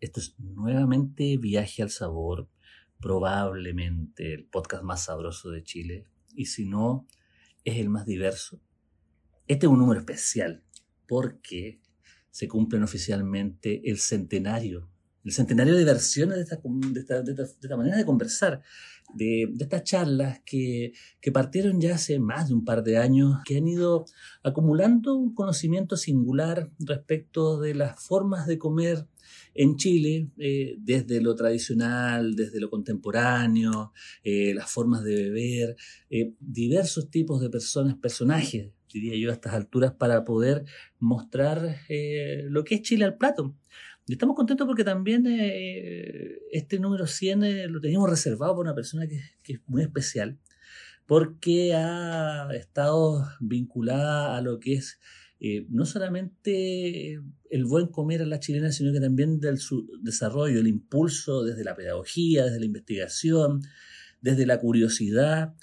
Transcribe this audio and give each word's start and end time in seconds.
Esto 0.00 0.20
es 0.20 0.38
nuevamente 0.38 1.36
Viaje 1.38 1.82
al 1.82 1.90
Sabor, 1.90 2.48
probablemente 3.00 4.32
el 4.32 4.44
podcast 4.44 4.84
más 4.84 5.04
sabroso 5.04 5.50
de 5.50 5.64
Chile, 5.64 6.06
y 6.36 6.46
si 6.46 6.66
no, 6.66 7.08
es 7.64 7.78
el 7.78 7.88
más 7.88 8.06
diverso. 8.06 8.60
Este 9.48 9.66
es 9.66 9.72
un 9.72 9.80
número 9.80 9.98
especial 9.98 10.62
porque 11.08 11.80
se 12.30 12.46
cumplen 12.46 12.84
oficialmente 12.84 13.90
el 13.90 13.98
centenario, 13.98 14.88
el 15.24 15.32
centenario 15.32 15.74
de 15.74 15.84
versiones 15.84 16.36
de 16.36 16.42
esta, 16.42 16.60
de 16.62 17.00
esta, 17.00 17.22
de 17.22 17.42
esta, 17.42 17.76
manera 17.76 17.96
de 17.96 18.06
conversar, 18.06 18.62
de, 19.14 19.48
estas 19.58 19.84
charlas 19.84 20.40
que, 20.44 20.92
que, 21.20 21.32
partieron 21.32 21.80
ya 21.80 21.94
hace 21.94 22.18
más 22.18 22.48
de 22.48 22.54
un 22.54 22.64
par 22.64 22.82
de 22.82 22.98
años, 22.98 23.38
que 23.44 23.56
han 23.56 23.68
ido 23.68 24.04
acumulando 24.42 25.14
un 25.14 25.34
conocimiento 25.34 25.96
singular 25.96 26.70
respecto 26.78 27.60
de 27.60 27.74
las 27.74 28.04
formas 28.04 28.46
de 28.46 28.58
comer 28.58 29.06
en 29.54 29.76
Chile, 29.76 30.28
eh, 30.38 30.76
desde 30.78 31.20
lo 31.20 31.34
tradicional, 31.34 32.34
desde 32.34 32.60
lo 32.60 32.70
contemporáneo, 32.70 33.92
eh, 34.22 34.52
las 34.54 34.70
formas 34.70 35.04
de 35.04 35.14
beber, 35.14 35.76
eh, 36.10 36.34
diversos 36.40 37.10
tipos 37.10 37.40
de 37.40 37.50
personas, 37.50 37.96
personajes, 37.96 38.72
diría 38.92 39.16
yo, 39.16 39.30
a 39.30 39.34
estas 39.34 39.54
alturas, 39.54 39.92
para 39.92 40.24
poder 40.24 40.64
mostrar 40.98 41.78
lo 41.88 42.64
que 42.64 42.76
es 42.76 42.82
Chile 42.82 43.04
al 43.04 43.16
plato. 43.16 43.56
Y 44.06 44.12
estamos 44.12 44.36
contentos 44.36 44.66
porque 44.66 44.84
también 44.84 45.24
este 46.52 46.78
número 46.78 47.06
100 47.06 47.72
lo 47.72 47.80
teníamos 47.80 48.10
reservado 48.10 48.54
para 48.54 48.70
una 48.70 48.74
persona 48.74 49.06
que, 49.06 49.20
que 49.42 49.54
es 49.54 49.60
muy 49.66 49.82
especial, 49.82 50.38
porque 51.06 51.74
ha 51.74 52.48
estado 52.54 53.26
vinculada 53.40 54.36
a 54.36 54.42
lo 54.42 54.60
que 54.60 54.74
es 54.74 55.00
eh, 55.46 55.66
no 55.68 55.84
solamente 55.84 57.20
el 57.50 57.64
buen 57.66 57.88
comer 57.88 58.22
a 58.22 58.26
la 58.26 58.40
chilena, 58.40 58.72
sino 58.72 58.94
que 58.94 59.00
también 59.00 59.40
del 59.40 59.58
su 59.58 59.86
desarrollo, 60.02 60.58
el 60.58 60.68
impulso 60.68 61.42
desde 61.42 61.64
la 61.64 61.74
pedagogía, 61.74 62.44
desde 62.44 62.60
la 62.60 62.64
investigación, 62.64 63.60
desde 64.22 64.46
la 64.46 64.58
curiosidad. 64.58 65.54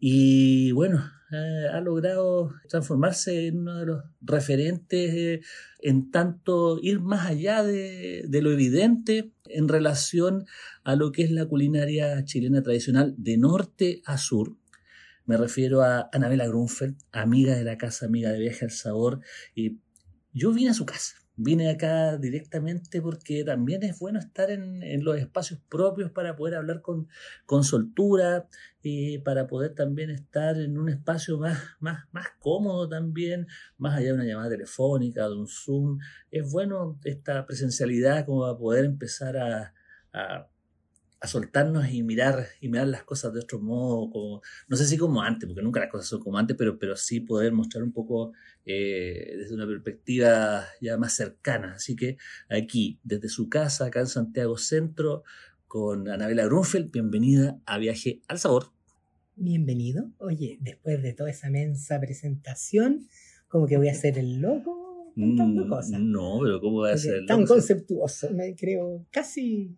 Y 0.00 0.72
bueno, 0.72 1.08
eh, 1.30 1.66
ha 1.70 1.80
logrado 1.80 2.54
transformarse 2.68 3.48
en 3.48 3.58
uno 3.58 3.78
de 3.78 3.86
los 3.86 4.04
referentes 4.22 5.14
eh, 5.14 5.40
en 5.80 6.10
tanto 6.10 6.78
ir 6.80 7.00
más 7.00 7.26
allá 7.26 7.62
de, 7.62 8.26
lo 8.40 8.50
evidente 8.50 9.32
en 9.44 9.68
relación 9.68 10.46
a 10.84 10.96
lo 10.96 11.12
que 11.12 11.24
es 11.24 11.30
la 11.30 11.46
culinaria 11.46 12.24
chilena 12.24 12.62
tradicional 12.62 13.14
de 13.18 13.36
norte 13.36 14.00
a 14.06 14.16
sur. 14.16 14.56
Me 15.26 15.36
refiero 15.36 15.82
a 15.82 16.08
Anabela 16.12 16.46
Grunfeld, 16.46 16.96
amiga 17.12 17.54
de 17.54 17.64
la 17.64 17.76
casa, 17.76 18.06
amiga 18.06 18.32
de 18.32 18.38
Viaje 18.38 18.64
al 18.64 18.70
Sabor. 18.70 19.20
Y 19.54 19.80
yo 20.32 20.52
vine 20.52 20.70
a 20.70 20.74
su 20.74 20.86
casa, 20.86 21.16
vine 21.38 21.70
acá 21.70 22.16
directamente 22.16 23.00
porque 23.00 23.44
también 23.44 23.84
es 23.84 23.98
bueno 24.00 24.18
estar 24.18 24.50
en, 24.50 24.82
en 24.82 25.04
los 25.04 25.16
espacios 25.16 25.60
propios 25.68 26.10
para 26.10 26.34
poder 26.34 26.56
hablar 26.56 26.82
con, 26.82 27.08
con 27.46 27.62
soltura 27.62 28.48
y 28.82 29.18
para 29.18 29.46
poder 29.46 29.74
también 29.74 30.10
estar 30.10 30.58
en 30.58 30.76
un 30.78 30.88
espacio 30.88 31.38
más, 31.38 31.58
más, 31.78 32.06
más 32.10 32.26
cómodo 32.40 32.88
también, 32.88 33.46
más 33.76 33.96
allá 33.96 34.08
de 34.08 34.14
una 34.14 34.24
llamada 34.24 34.50
telefónica, 34.50 35.28
de 35.28 35.36
un 35.36 35.46
Zoom. 35.46 36.00
Es 36.32 36.50
bueno 36.50 36.98
esta 37.04 37.46
presencialidad 37.46 38.26
como 38.26 38.42
para 38.42 38.58
poder 38.58 38.84
empezar 38.84 39.36
a, 39.36 39.74
a 40.12 40.48
a 41.20 41.26
soltarnos 41.26 41.90
y 41.90 42.02
mirar 42.02 42.46
y 42.60 42.68
mirar 42.68 42.88
las 42.88 43.02
cosas 43.02 43.32
de 43.32 43.40
otro 43.40 43.60
modo, 43.60 44.10
como, 44.10 44.42
no 44.68 44.76
sé 44.76 44.86
si 44.86 44.96
como 44.96 45.22
antes, 45.22 45.48
porque 45.48 45.62
nunca 45.62 45.80
las 45.80 45.90
cosas 45.90 46.06
son 46.06 46.20
como 46.20 46.38
antes, 46.38 46.56
pero, 46.56 46.78
pero 46.78 46.96
sí 46.96 47.20
poder 47.20 47.52
mostrar 47.52 47.82
un 47.82 47.92
poco 47.92 48.32
eh, 48.64 49.34
desde 49.36 49.54
una 49.54 49.66
perspectiva 49.66 50.64
ya 50.80 50.96
más 50.96 51.14
cercana. 51.14 51.74
Así 51.74 51.96
que 51.96 52.18
aquí, 52.48 53.00
desde 53.02 53.28
su 53.28 53.48
casa, 53.48 53.86
acá 53.86 54.00
en 54.00 54.06
Santiago 54.06 54.56
Centro, 54.58 55.24
con 55.66 56.08
Anabela 56.08 56.44
Grunfeld, 56.44 56.90
bienvenida 56.90 57.60
a 57.66 57.78
Viaje 57.78 58.22
al 58.28 58.38
Sabor. 58.38 58.72
Bienvenido. 59.34 60.10
Oye, 60.18 60.58
después 60.60 61.02
de 61.02 61.12
toda 61.12 61.30
esa 61.30 61.50
mensa 61.50 62.00
presentación, 62.00 63.06
como 63.48 63.66
que 63.66 63.76
voy 63.76 63.88
a 63.88 63.94
ser 63.94 64.18
el 64.18 64.40
loco 64.40 65.12
contando 65.14 65.68
cosas. 65.68 66.00
No, 66.00 66.38
pero 66.42 66.60
¿cómo 66.60 66.80
va 66.80 66.92
a 66.92 66.96
ser? 66.96 67.26
Tan 67.26 67.44
conceptuoso, 67.44 68.30
me 68.32 68.54
creo 68.54 69.04
casi 69.10 69.76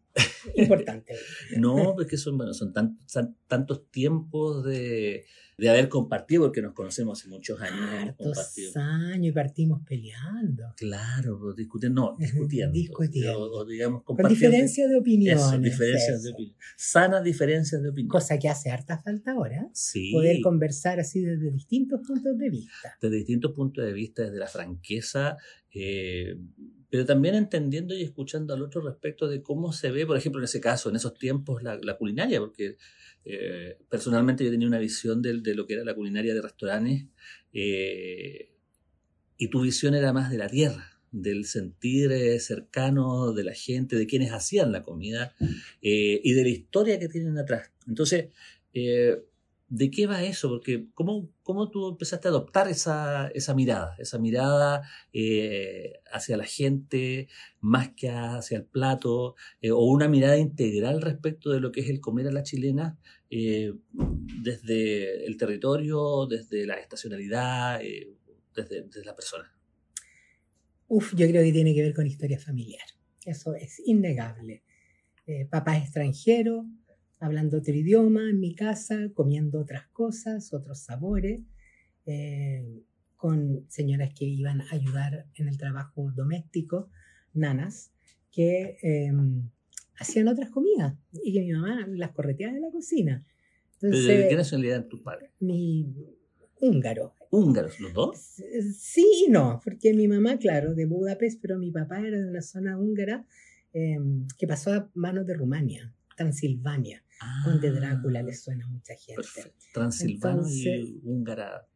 importante. 0.57 1.15
no, 1.59 1.95
porque 1.97 2.17
son, 2.17 2.37
bueno, 2.37 2.55
son, 2.55 2.73
tan, 2.73 2.99
son 3.07 3.37
tantos 3.47 3.91
tiempos 3.91 4.65
de, 4.65 5.25
de 5.61 5.69
haber 5.69 5.89
compartido, 5.89 6.45
porque 6.45 6.63
nos 6.63 6.73
conocemos 6.73 7.21
hace 7.21 7.29
muchos 7.29 7.61
años. 7.61 7.79
Hartos 7.91 8.77
años 8.77 9.27
y 9.27 9.33
partimos 9.33 9.83
peleando. 9.87 10.73
Claro, 10.77 11.39
pues, 11.39 11.57
discutiendo, 11.57 12.03
no, 12.03 12.17
discutiendo. 12.19 12.73
discutiendo. 12.73 13.53
O, 13.53 13.65
digamos, 13.65 14.03
Con 14.03 14.17
diferencia 14.29 14.89
de 14.89 14.97
opinión. 14.97 15.39
Eso, 15.39 15.59
diferencias 15.59 16.23
de 16.23 16.33
opinión. 16.33 16.57
Sanas 16.77 17.23
diferencias 17.23 17.83
de 17.83 17.91
opinión. 17.91 18.09
Cosa 18.09 18.39
que 18.39 18.49
hace 18.49 18.71
harta 18.71 18.99
falta 18.99 19.33
ahora. 19.33 19.69
Sí. 19.75 20.13
Poder 20.13 20.41
conversar 20.41 20.99
así 20.99 21.21
desde 21.21 21.51
distintos 21.51 22.01
puntos 22.07 22.39
de 22.39 22.51
vista. 22.51 22.97
Desde 23.01 23.17
distintos 23.17 23.53
puntos 23.53 23.85
de 23.85 23.93
vista, 23.93 24.23
desde 24.23 24.39
la 24.39 24.49
franqueza, 24.49 25.37
eh, 25.73 26.37
pero 26.91 27.07
también 27.07 27.37
entendiendo 27.37 27.95
y 27.95 28.03
escuchando 28.03 28.53
al 28.53 28.63
otro 28.63 28.81
respecto 28.81 29.29
de 29.29 29.43
cómo 29.43 29.73
se 29.73 29.93
ve, 29.93 30.05
por 30.05 30.17
ejemplo, 30.17 30.41
en 30.41 30.45
ese 30.45 30.61
caso, 30.61 30.91
en 30.91 30.97
esos 30.97 31.15
tiempos, 31.15 31.63
la, 31.63 31.97
culinaria, 31.97 32.41
porque 32.41 32.77
eh, 33.25 33.79
personalmente 33.89 34.45
yo 34.45 34.51
tenía 34.51 34.67
una 34.67 34.81
visión 34.81 35.23
de, 35.23 35.55
lo 35.55 35.67
que 35.67 35.75
era 35.75 35.85
la 35.85 35.95
culinaria 35.95 36.35
de 36.35 36.43
restaurantes 36.43 37.05
eh, 37.53 38.51
y 39.37 39.49
tu 39.49 39.61
visión 39.61 39.95
era 39.95 40.13
más 40.13 40.33
de 40.33 40.39
la 40.39 40.49
tierra, 40.49 41.01
del 41.13 41.45
sentir 41.45 42.11
eh, 42.11 42.41
cercano 42.41 43.33
de 43.33 43.45
la 43.45 43.55
gente, 43.55 43.95
de 43.95 44.07
quienes 44.09 44.33
hacían 44.33 44.73
la 44.73 44.83
comida 44.83 45.35
y 45.81 46.33
de 46.33 46.43
la 46.43 46.49
historia 46.49 46.99
que 46.99 47.09
tienen 47.09 47.39
atrás. 47.39 47.71
Entonces, 47.87 48.31
¿De 49.71 49.89
qué 49.89 50.09
va 50.09 50.25
eso? 50.25 50.49
Porque 50.49 50.89
¿cómo, 50.95 51.31
cómo 51.45 51.71
tú 51.71 51.91
empezaste 51.91 52.27
a 52.27 52.33
adoptar 52.33 52.67
esa, 52.67 53.29
esa 53.29 53.55
mirada? 53.55 53.95
Esa 54.01 54.19
mirada 54.19 54.83
eh, 55.13 55.93
hacia 56.13 56.37
la 56.37 56.45
gente 56.45 57.29
más 57.61 57.91
que 57.95 58.11
hacia 58.11 58.59
el 58.59 58.65
plato, 58.65 59.37
eh, 59.63 59.71
o 59.71 59.85
una 59.85 60.09
mirada 60.09 60.37
integral 60.39 61.01
respecto 61.01 61.51
de 61.51 61.61
lo 61.61 61.71
que 61.71 61.83
es 61.83 61.89
el 61.89 62.01
comer 62.01 62.27
a 62.27 62.33
la 62.33 62.43
chilena, 62.43 62.99
eh, 63.31 63.73
desde 64.43 65.25
el 65.25 65.37
territorio, 65.37 66.27
desde 66.27 66.67
la 66.67 66.75
estacionalidad, 66.75 67.79
desde, 67.79 68.83
desde, 68.83 69.05
la 69.05 69.15
persona. 69.15 69.55
Uf, 70.89 71.15
yo 71.15 71.29
creo 71.29 71.45
que 71.45 71.53
tiene 71.53 71.77
que 71.77 71.83
ver 71.83 71.95
con 71.95 72.09
historia 72.09 72.41
familiar. 72.41 72.89
Eso 73.25 73.55
es 73.55 73.81
innegable. 73.87 74.65
Papá 75.49 75.79
extranjero, 75.79 76.67
hablando 77.21 77.59
otro 77.59 77.75
idioma 77.75 78.29
en 78.29 78.41
mi 78.41 78.55
casa, 78.55 79.11
comiendo 79.15 79.61
otras 79.61 79.87
cosas, 79.89 80.53
otros 80.53 80.81
sabores, 80.81 81.41
eh, 82.07 82.83
con 83.17 83.67
señoras 83.69 84.13
que 84.19 84.25
iban 84.25 84.63
a 84.63 84.67
ayudar 84.73 85.27
en 85.35 85.47
el 85.47 85.59
trabajo 85.59 86.11
doméstico, 86.17 86.91
nanas, 87.35 87.93
que 88.33 88.79
eh, 88.83 89.13
hacían 89.99 90.29
otras 90.29 90.51
comidas 90.51 90.95
y 91.23 91.33
que 91.35 91.41
mi 91.41 91.53
mamá 91.53 91.87
las 91.89 92.13
correteaba 92.13 92.55
de 92.55 92.61
la 92.61 92.71
cocina. 92.71 93.25
Entonces, 93.75 94.07
¿De 94.07 94.29
qué 94.29 94.37
nacionalidad 94.37 94.77
eran 94.79 94.89
tus 94.89 95.01
padres? 95.01 95.31
Mi 95.39 95.95
húngaro. 96.61 97.15
¿Húngaros 97.31 97.79
los 97.81 97.93
dos? 97.93 98.19
Sí 98.77 99.27
y 99.27 99.31
no, 99.31 99.61
porque 99.63 99.95
mi 99.95 100.09
mamá, 100.09 100.39
claro, 100.39 100.75
de 100.75 100.87
Budapest, 100.87 101.41
pero 101.41 101.59
mi 101.59 101.71
papá 101.71 102.01
era 102.01 102.19
de 102.19 102.29
una 102.29 102.43
zona 102.43 102.79
húngara 102.79 103.27
eh, 103.73 103.99
que 104.37 104.47
pasó 104.47 104.73
a 104.73 104.91
manos 104.95 105.27
de 105.27 105.35
Rumania, 105.35 105.95
Transilvania. 106.21 107.03
Ah, 107.23 107.43
Conde 107.45 107.71
Drácula 107.71 108.23
le 108.23 108.35
suena 108.35 108.67
a 108.67 108.69
mucha 108.69 108.95
gente. 108.95 109.23
Perfecto. 109.23 109.65
Transilvano 109.73 110.43
Entonces, 110.43 110.67
y 110.67 111.01
húngara. 111.03 111.67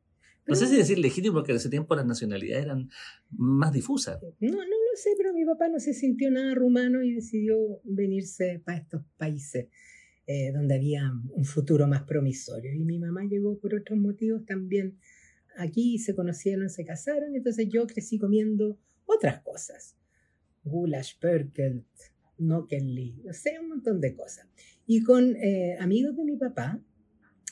No 0.46 0.54
sé 0.54 0.66
si 0.66 0.76
decir 0.76 0.98
legítimo, 0.98 1.36
porque 1.36 1.52
en 1.52 1.56
ese 1.56 1.70
tiempo 1.70 1.96
las 1.96 2.04
nacionalidades 2.04 2.66
eran 2.66 2.90
más 3.30 3.72
difusas. 3.72 4.18
No, 4.40 4.50
no 4.50 4.58
lo 4.58 4.96
sé, 4.96 5.10
pero 5.16 5.32
mi 5.32 5.46
papá 5.46 5.68
no 5.68 5.80
se 5.80 5.94
sintió 5.94 6.30
nada 6.30 6.54
rumano 6.54 7.02
y 7.02 7.14
decidió 7.14 7.56
venirse 7.84 8.60
para 8.62 8.76
estos 8.76 9.02
países 9.16 9.68
eh, 10.26 10.52
donde 10.52 10.74
había 10.74 11.10
un 11.30 11.44
futuro 11.46 11.86
más 11.86 12.02
promisorio. 12.02 12.74
Y 12.74 12.84
mi 12.84 12.98
mamá 12.98 13.24
llegó 13.24 13.58
por 13.58 13.74
otros 13.74 13.98
motivos 13.98 14.44
también 14.44 14.98
aquí, 15.56 15.98
se 15.98 16.14
conocieron, 16.14 16.68
se 16.68 16.84
casaron, 16.84 17.34
entonces 17.34 17.66
yo 17.72 17.86
crecí 17.86 18.18
comiendo 18.18 18.78
otras 19.06 19.40
cosas. 19.40 19.96
goulash, 20.64 21.18
perkelt, 21.18 21.86
No 22.38 22.66
sé, 23.32 23.58
un 23.60 23.68
montón 23.68 24.00
de 24.00 24.14
cosas. 24.14 24.46
Y 24.86 25.02
con 25.02 25.36
eh, 25.36 25.76
amigos 25.80 26.16
de 26.16 26.24
mi 26.24 26.36
papá 26.36 26.80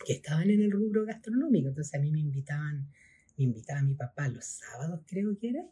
que 0.05 0.15
estaban 0.15 0.51
en 0.51 0.61
el 0.61 0.71
rubro 0.71 1.05
gastronómico, 1.05 1.69
entonces 1.69 1.95
a 1.95 1.99
mí 1.99 2.11
me 2.11 2.21
invitaban, 2.21 2.89
me 3.37 3.45
invitaba 3.45 3.83
mi 3.83 3.95
papá 3.95 4.29
los 4.29 4.45
sábados, 4.45 5.01
creo 5.07 5.39
que 5.39 5.51
era, 5.51 5.65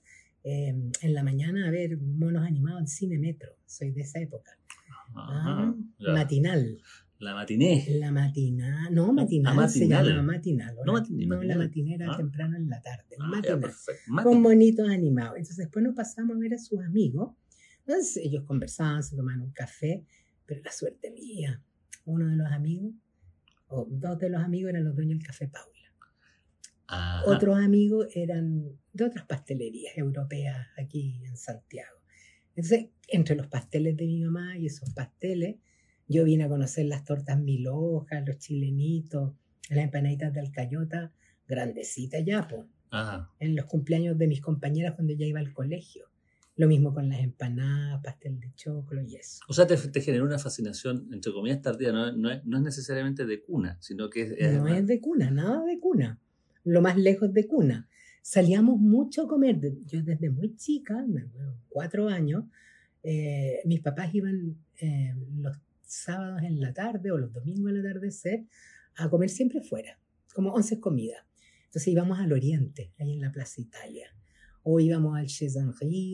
em, 0.44 0.90
en 1.02 1.14
la 1.14 1.22
mañana 1.22 1.66
a 1.66 1.70
ver 1.70 1.98
monos 1.98 2.46
animados 2.46 2.80
en 2.80 2.86
cine 2.86 3.18
metro, 3.18 3.50
soy 3.66 3.90
de 3.90 4.02
esa 4.02 4.20
época. 4.20 4.52
Ah, 5.14 5.74
matinal. 5.98 6.80
La 7.18 7.34
matiné. 7.34 7.84
La 7.98 8.12
matina, 8.12 8.88
no, 8.90 9.12
matinal, 9.12 9.58
ah, 9.58 9.68
se 9.68 9.86
llama 9.86 10.22
matinal. 10.22 10.74
No, 10.86 10.94
no 10.94 11.42
la 11.42 11.58
matinera 11.58 12.06
ah. 12.10 12.16
temprano 12.16 12.56
en 12.56 12.70
la 12.70 12.80
tarde. 12.80 13.16
matinal, 13.18 13.72
con 14.22 14.40
monitos 14.40 14.88
animados. 14.88 15.36
Entonces 15.36 15.58
después 15.58 15.84
nos 15.84 15.94
pasamos 15.94 16.36
a 16.36 16.40
ver 16.40 16.54
a 16.54 16.58
sus 16.58 16.80
amigos 16.80 17.34
entonces 17.90 18.24
ellos 18.24 18.44
conversaban, 18.44 19.02
se 19.02 19.16
tomaban 19.16 19.42
un 19.42 19.50
café, 19.50 20.04
pero 20.46 20.62
la 20.62 20.70
suerte 20.70 21.10
mía, 21.10 21.60
uno 22.04 22.28
de 22.28 22.36
los 22.36 22.50
amigos, 22.52 22.92
o 23.66 23.84
dos 23.90 24.18
de 24.18 24.30
los 24.30 24.42
amigos 24.42 24.70
eran 24.70 24.84
los 24.84 24.94
dueños 24.94 25.18
del 25.18 25.26
Café 25.26 25.48
Paula. 25.48 25.70
Otros 27.26 27.58
amigos 27.58 28.08
eran 28.14 28.78
de 28.92 29.04
otras 29.04 29.26
pastelerías 29.26 29.96
europeas 29.96 30.68
aquí 30.76 31.20
en 31.24 31.36
Santiago. 31.36 31.98
Entonces, 32.56 32.90
entre 33.08 33.36
los 33.36 33.46
pasteles 33.48 33.96
de 33.96 34.06
mi 34.06 34.20
mamá 34.20 34.56
y 34.56 34.66
esos 34.66 34.90
pasteles, 34.90 35.56
yo 36.08 36.24
vine 36.24 36.44
a 36.44 36.48
conocer 36.48 36.86
las 36.86 37.04
tortas 37.04 37.38
mil 37.40 37.66
hojas, 37.68 38.24
los 38.26 38.38
chilenitos, 38.38 39.34
las 39.68 39.84
empanaditas 39.84 40.32
de 40.32 40.40
alcayota, 40.40 41.12
grandecitas 41.46 42.24
ya, 42.24 42.46
pues. 42.46 42.62
En 43.38 43.54
los 43.54 43.66
cumpleaños 43.66 44.18
de 44.18 44.26
mis 44.26 44.40
compañeras 44.40 44.94
cuando 44.94 45.12
ya 45.12 45.26
iba 45.26 45.38
al 45.38 45.52
colegio. 45.52 46.09
Lo 46.60 46.68
mismo 46.68 46.92
con 46.92 47.08
las 47.08 47.20
empanadas, 47.20 48.02
pastel 48.02 48.38
de 48.38 48.52
choclo 48.54 49.00
y 49.00 49.16
eso. 49.16 49.40
O 49.48 49.54
sea, 49.54 49.66
te, 49.66 49.78
te 49.78 50.02
generó 50.02 50.26
una 50.26 50.38
fascinación, 50.38 51.08
entre 51.10 51.32
comillas, 51.32 51.62
tardía. 51.62 51.90
No, 51.90 52.12
no, 52.12 52.30
es, 52.30 52.44
no 52.44 52.58
es, 52.58 52.62
necesariamente 52.62 53.24
de 53.24 53.42
cuna, 53.42 53.78
sino 53.80 54.10
que 54.10 54.34
es... 54.36 54.52
no 54.52 54.68
es 54.68 54.86
de 54.86 55.00
cuna, 55.00 55.30
nada 55.30 55.64
de 55.64 55.80
cuna. 55.80 56.20
Lo 56.64 56.82
más 56.82 56.98
lejos 56.98 57.32
de 57.32 57.46
cuna. 57.46 57.88
Salíamos 58.20 58.78
mucho 58.78 59.22
a 59.22 59.26
comer. 59.26 59.58
Yo 59.86 60.02
desde 60.02 60.28
muy 60.28 60.54
chica, 60.54 61.02
cuatro 61.70 62.10
años, 62.10 62.44
eh, 63.02 63.62
mis 63.64 63.80
papás 63.80 64.14
iban 64.14 64.54
eh, 64.82 65.14
los 65.38 65.56
sábados 65.80 66.42
en 66.42 66.60
la 66.60 66.74
tarde 66.74 67.10
o 67.10 67.16
los 67.16 67.32
domingos 67.32 67.70
al 67.70 67.80
atardecer 67.80 68.44
a 68.96 69.08
comer 69.08 69.30
siempre 69.30 69.62
fuera, 69.62 69.98
como 70.34 70.52
once 70.52 70.78
comidas. 70.78 71.24
Entonces 71.64 71.88
íbamos 71.88 72.18
al 72.18 72.34
oriente, 72.34 72.92
ahí 72.98 73.14
en 73.14 73.22
la 73.22 73.32
Plaza 73.32 73.62
Italia 73.62 74.14
o 74.62 74.80
íbamos 74.80 75.18
al 75.18 75.26
Chez 75.26 75.56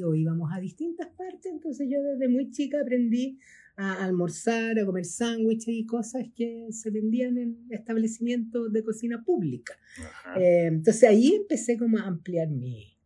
o 0.05 0.15
íbamos 0.15 0.51
a 0.53 0.61
distintas 0.61 1.09
partes. 1.17 1.53
Entonces 1.53 1.89
yo 1.91 2.03
desde 2.03 2.29
muy 2.29 2.51
chica 2.51 2.81
aprendí 2.81 3.39
a 3.77 4.05
almorzar, 4.05 4.79
a 4.79 4.87
comer 4.87 5.05
sándwiches 5.05 5.75
y 5.75 5.85
cosas 5.85 6.25
que 6.35 6.69
se 6.71 6.91
vendían 6.91 7.37
en 7.37 7.67
establecimientos 7.71 8.73
de 8.73 8.83
cocina 8.83 9.23
pública. 9.25 9.75
Eh, 10.39 10.69
entonces 10.69 11.05
ahí 11.05 11.35
empecé 11.35 11.77
como 11.77 11.99
a 11.99 12.07
ampliar 12.07 12.49
mi, 12.49 12.97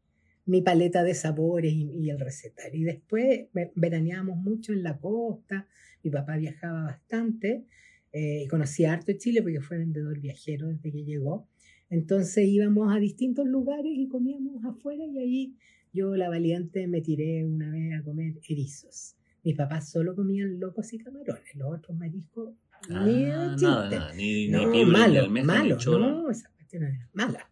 mi 0.46 0.62
paleta 0.62 1.02
de 1.02 1.14
sabores 1.14 1.72
y, 1.72 2.10
el 2.10 2.20
recetario. 2.20 2.80
Y 2.80 2.84
después 2.84 3.48
veraneábamos 3.74 4.38
mucho 4.38 4.72
en 4.72 4.82
la 4.82 4.98
costa, 4.98 5.66
mi 6.02 6.10
papá 6.10 6.36
viajaba 6.36 6.84
bastante, 6.84 7.66
eh, 8.12 8.46
conocí 8.48 8.84
harto 8.84 9.06
de 9.06 9.18
Chile 9.18 9.42
porque 9.42 9.60
fue 9.60 9.78
vendedor 9.78 10.20
viajero 10.20 10.68
desde 10.68 10.90
que 10.90 11.04
llegó. 11.04 11.48
Entonces 11.90 12.46
íbamos 12.46 12.94
a 12.94 12.98
distintos 12.98 13.46
lugares 13.46 13.92
y 13.94 14.08
comíamos 14.08 14.64
afuera 14.64 15.04
y 15.04 15.18
ahí 15.18 15.56
yo, 15.92 16.14
la 16.16 16.28
valiente, 16.28 16.86
me 16.86 17.00
tiré 17.00 17.44
una 17.44 17.70
vez 17.70 18.00
a 18.00 18.04
comer 18.04 18.34
erizos. 18.48 19.16
Mis 19.42 19.56
papás 19.56 19.90
solo 19.90 20.14
comían 20.14 20.60
locos 20.60 20.92
y 20.92 20.98
camarones, 20.98 21.54
los 21.54 21.78
otros 21.78 21.96
mariscos 21.96 22.54
ah, 22.90 23.04
ni 23.04 23.24
nada, 23.24 24.12
ni, 24.14 24.48
no, 24.48 24.70
ni 24.70 24.84
malo, 24.84 25.28
malo, 25.28 25.78
no, 25.98 26.30
esa 26.30 26.50
cuestión 26.50 26.84
era 26.84 27.08
mala, 27.12 27.50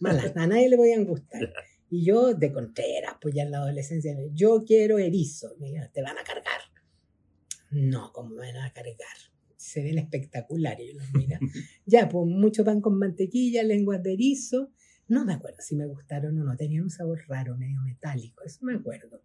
mala, 0.00 0.22
a 0.36 0.46
nadie 0.46 0.70
le 0.70 0.76
podían 0.76 1.04
gustar. 1.04 1.52
Y 1.90 2.04
yo 2.04 2.34
de 2.34 2.52
Contreras, 2.52 3.16
pues 3.20 3.34
ya 3.34 3.42
en 3.42 3.50
la 3.50 3.58
adolescencia, 3.58 4.16
yo 4.32 4.64
quiero 4.64 4.98
erizo, 4.98 5.56
me 5.58 5.66
dijeron, 5.66 5.90
te 5.92 6.02
van 6.02 6.16
a 6.16 6.24
cargar. 6.24 6.60
No, 7.70 8.12
¿cómo 8.12 8.30
me 8.30 8.52
van 8.52 8.64
a 8.64 8.72
cargar? 8.72 9.16
Se 9.64 9.82
ven 9.82 9.98
espectaculares. 9.98 10.86
Yo 10.92 10.98
los 10.98 11.12
mira. 11.14 11.38
ya, 11.86 12.08
pues 12.08 12.26
mucho 12.26 12.64
pan 12.64 12.80
con 12.80 12.98
mantequilla, 12.98 13.62
lenguas 13.62 14.02
de 14.02 14.12
erizo. 14.12 14.70
No 15.08 15.24
me 15.24 15.34
acuerdo 15.34 15.58
si 15.60 15.74
me 15.74 15.86
gustaron 15.86 16.38
o 16.38 16.44
no. 16.44 16.56
Tenían 16.56 16.84
un 16.84 16.90
sabor 16.90 17.20
raro, 17.28 17.56
medio 17.56 17.80
metálico. 17.82 18.44
Eso 18.44 18.58
me 18.62 18.74
acuerdo. 18.74 19.22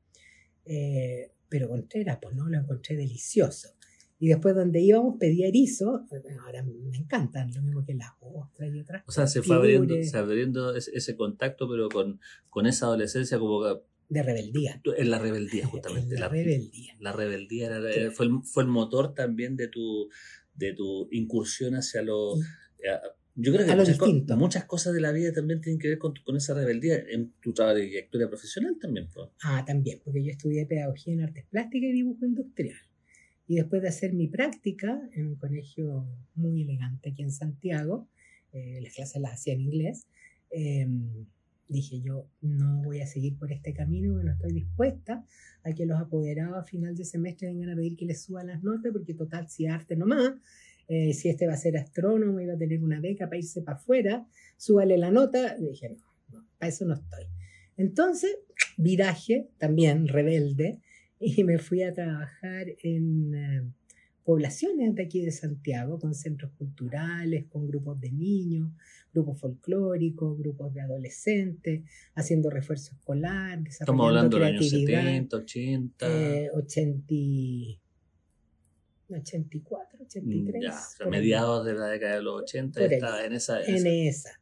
Eh, 0.65 1.31
pero 1.49 1.67
Contreras, 1.67 2.19
pues 2.21 2.35
no, 2.35 2.47
lo 2.47 2.57
encontré 2.57 2.95
delicioso. 2.95 3.69
Y 4.17 4.27
después 4.27 4.55
donde 4.55 4.81
íbamos 4.81 5.15
pedía 5.17 5.47
erizo, 5.47 6.05
ahora 6.45 6.63
me 6.63 6.97
encantan, 6.97 7.51
lo 7.53 7.61
mismo 7.61 7.85
que 7.85 7.93
las 7.93 8.11
ostras 8.19 8.69
y 8.73 8.79
otras 8.79 9.03
O 9.07 9.11
sea, 9.11 9.27
se 9.27 9.41
fue 9.41 9.55
abriendo, 9.55 9.95
se 10.03 10.17
abriendo 10.17 10.75
ese, 10.75 11.15
contacto, 11.15 11.69
pero 11.69 11.87
con, 11.87 12.19
con 12.49 12.65
esa 12.65 12.87
adolescencia 12.87 13.39
como 13.39 13.61
de 14.09 14.23
rebeldía. 14.23 14.81
En 14.97 15.11
la 15.11 15.19
rebeldía, 15.19 15.67
justamente. 15.67 16.17
la, 16.17 16.27
rebeldía. 16.27 16.95
La 16.99 17.13
rebeldía 17.13 17.69
fue, 18.11 18.25
el, 18.25 18.41
fue, 18.43 18.63
el, 18.63 18.69
motor 18.69 19.13
también 19.13 19.55
de 19.55 19.67
tu, 19.67 20.09
de 20.55 20.73
tu 20.73 21.07
incursión 21.11 21.75
hacia 21.75 22.01
lo... 22.01 22.35
Yo 23.41 23.53
creo 23.53 23.65
que 23.65 23.73
muchas, 23.73 24.37
muchas, 24.37 24.65
cosas 24.65 24.93
de 24.93 24.99
la 24.99 25.13
vida 25.13 25.31
también 25.31 25.61
tienen 25.61 25.79
que 25.79 25.87
ver 25.87 25.97
con, 25.97 26.13
con 26.25 26.35
esa 26.35 26.53
rebeldía 26.53 26.97
en 27.09 27.31
tu 27.41 27.53
trayectoria 27.53 28.27
profesional 28.27 28.77
también. 28.81 29.07
Ah, 29.43 29.63
también, 29.65 30.01
porque 30.03 30.23
yo 30.25 30.31
estudié 30.31 30.65
pedagogía 30.65 31.13
en 31.13 31.21
artes 31.21 31.45
plásticas 31.45 31.89
y 31.89 31.93
dibujo 31.93 32.25
industrial. 32.25 32.75
Y 33.47 33.55
después 33.55 33.81
de 33.81 33.87
hacer 33.87 34.13
mi 34.13 34.27
práctica 34.27 35.01
en 35.13 35.27
un 35.27 35.35
colegio 35.35 36.05
muy 36.35 36.63
elegante 36.63 37.11
aquí 37.11 37.21
en 37.23 37.31
Santiago, 37.31 38.09
eh, 38.51 38.79
las 38.81 38.93
clases 38.93 39.21
las 39.21 39.33
hacía 39.33 39.53
en 39.53 39.61
inglés, 39.61 40.07
eh, 40.51 40.87
dije 41.69 42.01
yo 42.01 42.27
no 42.41 42.81
voy 42.83 42.99
a 42.99 43.07
seguir 43.07 43.37
por 43.37 43.51
este 43.51 43.73
camino, 43.73 44.21
no 44.21 44.31
estoy 44.31 44.51
dispuesta 44.51 45.23
a 45.63 45.73
que 45.73 45.85
los 45.85 45.99
apoderados 45.99 46.57
a 46.57 46.63
final 46.63 46.95
de 46.95 47.05
semestre 47.05 47.47
vengan 47.47 47.69
a 47.69 47.75
pedir 47.75 47.95
que 47.95 48.05
les 48.05 48.23
suban 48.23 48.47
las 48.47 48.63
notas, 48.63 48.91
porque 48.91 49.13
total, 49.13 49.47
si 49.49 49.67
arte 49.67 49.95
nomás, 49.95 50.33
eh, 50.87 51.13
si 51.13 51.29
este 51.29 51.45
va 51.47 51.53
a 51.53 51.57
ser 51.57 51.77
astrónomo 51.77 52.39
va 52.45 52.53
a 52.53 52.57
tener 52.57 52.83
una 52.83 52.99
beca 52.99 53.27
para 53.27 53.37
irse 53.37 53.61
para 53.61 53.77
afuera, 53.77 54.27
súbale 54.57 54.97
la 54.97 55.11
nota. 55.11 55.55
dije, 55.55 55.95
no, 56.31 56.45
para 56.57 56.69
eso 56.69 56.85
no 56.85 56.95
estoy. 56.95 57.25
Entonces, 57.77 58.35
viraje, 58.77 59.49
también 59.57 60.07
rebelde, 60.07 60.79
y 61.19 61.43
me 61.43 61.59
fui 61.59 61.83
a 61.83 61.93
trabajar 61.93 62.67
en... 62.83 63.35
Eh, 63.35 63.71
poblaciones 64.29 64.93
de 64.93 65.01
aquí 65.01 65.21
de 65.21 65.31
Santiago, 65.31 65.97
con 65.97 66.13
centros 66.13 66.51
culturales, 66.51 67.45
con 67.49 67.67
grupos 67.67 67.99
de 67.99 68.11
niños, 68.11 68.69
grupos 69.11 69.39
folclóricos, 69.39 70.37
grupos 70.37 70.71
de 70.71 70.81
adolescentes, 70.81 71.81
haciendo 72.13 72.51
refuerzo 72.51 72.93
escolar, 72.93 73.59
Estamos 73.67 74.05
hablando 74.05 74.37
de 74.37 74.43
los 74.43 74.49
años 74.51 74.69
70, 74.69 75.35
80. 75.35 76.07
84, 79.09 79.99
83. 79.99 80.61
Ya, 80.61 81.09
mediados 81.09 81.65
de 81.65 81.73
la 81.73 81.87
década 81.87 82.17
de 82.17 82.21
los 82.21 82.43
80 82.43 82.85
estaba 82.85 83.25
en 83.25 83.33
esa, 83.33 83.63
en 83.65 83.87
esa. 83.87 84.39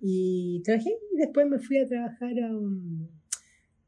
Y 0.00 0.62
trabajé 0.64 0.96
y 1.12 1.16
después 1.18 1.46
me 1.46 1.58
fui 1.58 1.76
a 1.76 1.86
trabajar 1.86 2.32
a 2.40 2.56
un... 2.56 3.10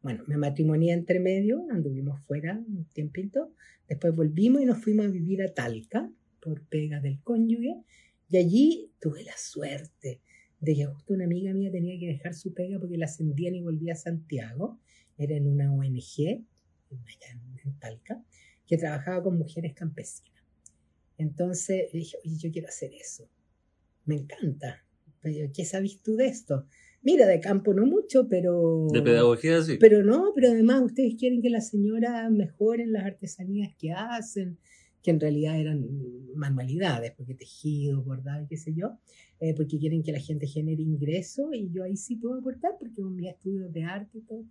Bueno, 0.09 0.25
me 0.27 0.39
matrimonié 0.39 0.95
entre 0.95 1.21
medio, 1.21 1.67
anduvimos 1.71 2.19
fuera 2.25 2.59
un 2.67 2.87
tiempito, 2.95 3.53
después 3.87 4.17
volvimos 4.17 4.63
y 4.63 4.65
nos 4.65 4.83
fuimos 4.83 5.05
a 5.05 5.11
vivir 5.11 5.43
a 5.43 5.53
Talca 5.53 6.11
por 6.41 6.67
pega 6.67 6.99
del 6.99 7.21
cónyuge 7.21 7.83
y 8.31 8.39
allí 8.39 8.91
tuve 9.01 9.23
la 9.25 9.37
suerte 9.37 10.23
de 10.61 10.75
que 10.75 10.87
justo 10.87 11.13
una 11.13 11.27
amiga 11.27 11.53
mía 11.53 11.71
tenía 11.71 12.01
que 12.01 12.07
dejar 12.07 12.33
su 12.33 12.55
pega 12.55 12.79
porque 12.79 12.97
la 12.97 13.05
ascendían 13.05 13.55
y 13.55 13.61
volvía 13.61 13.93
a 13.93 13.97
Santiago. 13.97 14.81
Era 15.19 15.37
en 15.37 15.47
una 15.47 15.71
ONG, 15.71 16.43
allá 16.91 17.41
en 17.67 17.79
Talca, 17.79 18.25
que 18.67 18.79
trabajaba 18.79 19.23
con 19.23 19.37
mujeres 19.37 19.75
campesinas. 19.75 20.43
Entonces 21.19 21.93
dije, 21.93 22.17
oye, 22.25 22.37
yo 22.39 22.51
quiero 22.51 22.69
hacer 22.69 22.95
eso. 22.95 23.29
Me 24.07 24.15
encanta. 24.15 24.87
¿Qué 25.21 25.67
sabes 25.67 26.01
tú 26.01 26.17
de 26.17 26.29
esto? 26.29 26.67
Mira, 27.03 27.27
de 27.27 27.41
campo 27.41 27.73
no 27.75 27.87
mucho, 27.87 28.27
pero... 28.29 28.89
De 28.93 29.01
pedagogía 29.01 29.63
sí. 29.63 29.77
Pero 29.81 30.03
no, 30.05 30.33
pero 30.35 30.49
además 30.49 30.83
ustedes 30.83 31.15
quieren 31.17 31.41
que 31.41 31.51
las 31.51 31.69
señoras 31.69 32.31
mejoren 32.31 32.93
las 32.93 33.05
artesanías 33.05 33.75
que 33.79 33.93
hacen, 33.93 34.59
que 35.03 35.13
en 35.13 35.21
realidad 35.21 35.59
eran 35.61 35.87
manualidades, 36.35 37.13
porque 37.17 37.35
tejido, 37.35 38.03
bordado, 38.03 38.47
qué 38.49 38.57
sé 38.57 38.75
yo, 38.75 38.99
eh, 39.41 39.55
porque 39.55 39.79
quieren 39.79 40.03
que 40.03 40.13
la 40.13 40.21
gente 40.21 40.47
genere 40.47 40.83
ingresos 40.83 41.55
y 41.55 41.71
yo 41.71 41.85
ahí 41.85 41.97
sí 41.97 42.17
puedo 42.17 42.41
aportar 42.41 42.73
porque 42.79 42.97
con 42.97 43.15
mis 43.15 43.31
estudios 43.31 43.73
de 43.73 43.85
arte 43.85 44.19
y 44.19 44.23
todo. 44.23 44.45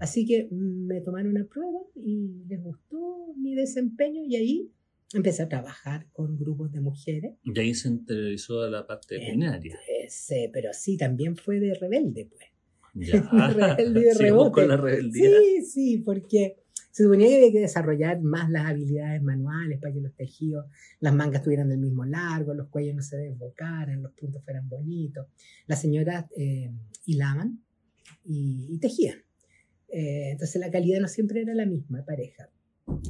Así 0.00 0.26
que 0.26 0.48
me 0.50 1.00
tomaron 1.00 1.30
una 1.30 1.46
prueba 1.46 1.78
y 1.94 2.44
les 2.48 2.60
gustó 2.60 3.32
mi 3.36 3.54
desempeño 3.54 4.22
y 4.26 4.34
ahí 4.36 4.70
empecé 5.14 5.44
a 5.44 5.48
trabajar 5.48 6.08
con 6.12 6.36
grupos 6.36 6.72
de 6.72 6.80
mujeres. 6.80 7.34
Y 7.44 7.58
ahí 7.58 7.74
se 7.74 7.88
interesó 7.88 8.62
a 8.62 8.70
la 8.70 8.86
parte 8.86 9.16
Sí, 10.08 10.48
pero 10.52 10.72
sí, 10.72 10.96
también 10.96 11.36
fue 11.36 11.60
de 11.60 11.74
rebelde, 11.74 12.26
pues. 12.30 12.44
Ya. 12.94 13.20
rebelde 13.76 14.00
y 14.00 14.04
de 14.04 14.14
rebote. 14.18 14.52
con 14.52 14.68
la 14.68 14.76
rebeldía. 14.76 15.30
Sí, 15.40 15.62
sí, 15.62 15.98
porque 15.98 16.56
se 16.90 17.02
suponía 17.02 17.26
que 17.28 17.36
había 17.36 17.52
que 17.52 17.60
desarrollar 17.60 18.20
más 18.20 18.48
las 18.50 18.66
habilidades 18.66 19.20
manuales 19.22 19.80
para 19.80 19.92
que 19.92 20.00
los 20.00 20.14
tejidos, 20.14 20.66
las 21.00 21.12
mangas 21.12 21.42
tuvieran 21.42 21.68
del 21.68 21.78
mismo 21.80 22.04
largo, 22.04 22.54
los 22.54 22.68
cuellos 22.68 22.94
no 22.94 23.02
se 23.02 23.16
desbocaran, 23.16 24.00
los 24.02 24.12
puntos 24.12 24.44
fueran 24.44 24.68
bonitos. 24.68 25.26
Las 25.66 25.80
señoras 25.80 26.26
eh, 26.36 26.70
hilaban 27.04 27.64
y, 28.24 28.68
y 28.70 28.78
tejían. 28.78 29.18
Eh, 29.88 30.30
entonces 30.30 30.60
la 30.60 30.70
calidad 30.70 31.00
no 31.00 31.08
siempre 31.08 31.42
era 31.42 31.54
la 31.54 31.66
misma 31.66 32.04
pareja. 32.04 32.48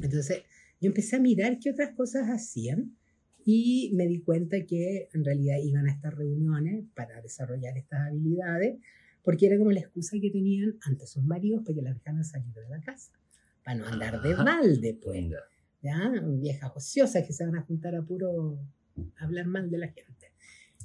Entonces 0.01 0.43
yo 0.81 0.87
empecé 0.87 1.15
a 1.15 1.19
mirar 1.19 1.59
qué 1.59 1.71
otras 1.71 1.95
cosas 1.95 2.27
hacían 2.29 2.95
y 3.45 3.91
me 3.93 4.07
di 4.07 4.21
cuenta 4.21 4.65
que 4.65 5.07
en 5.13 5.23
realidad 5.23 5.57
iban 5.63 5.87
a 5.87 5.91
estas 5.91 6.15
reuniones 6.15 6.83
para 6.95 7.21
desarrollar 7.21 7.77
estas 7.77 8.07
habilidades 8.07 8.79
porque 9.23 9.45
era 9.45 9.57
como 9.57 9.71
la 9.71 9.79
excusa 9.79 10.17
que 10.19 10.31
tenían 10.31 10.77
ante 10.81 11.05
sus 11.07 11.23
maridos 11.23 11.63
para 11.63 11.75
que 11.75 11.81
las 11.81 11.95
dejaran 11.95 12.23
salir 12.23 12.53
de 12.53 12.69
la 12.69 12.81
casa, 12.81 13.11
para 13.63 13.77
no 13.77 13.85
andar 13.87 14.21
de 14.21 14.77
después. 14.79 15.15
Venga. 15.15 15.39
¿ya? 15.81 16.11
Viejas 16.23 16.71
ociosas 16.75 17.25
que 17.25 17.33
se 17.33 17.45
van 17.45 17.55
a 17.55 17.61
juntar 17.61 17.95
a 17.95 18.01
puro 18.01 18.59
hablar 19.17 19.45
mal 19.45 19.69
de 19.69 19.77
la 19.77 19.87
gente. 19.87 20.31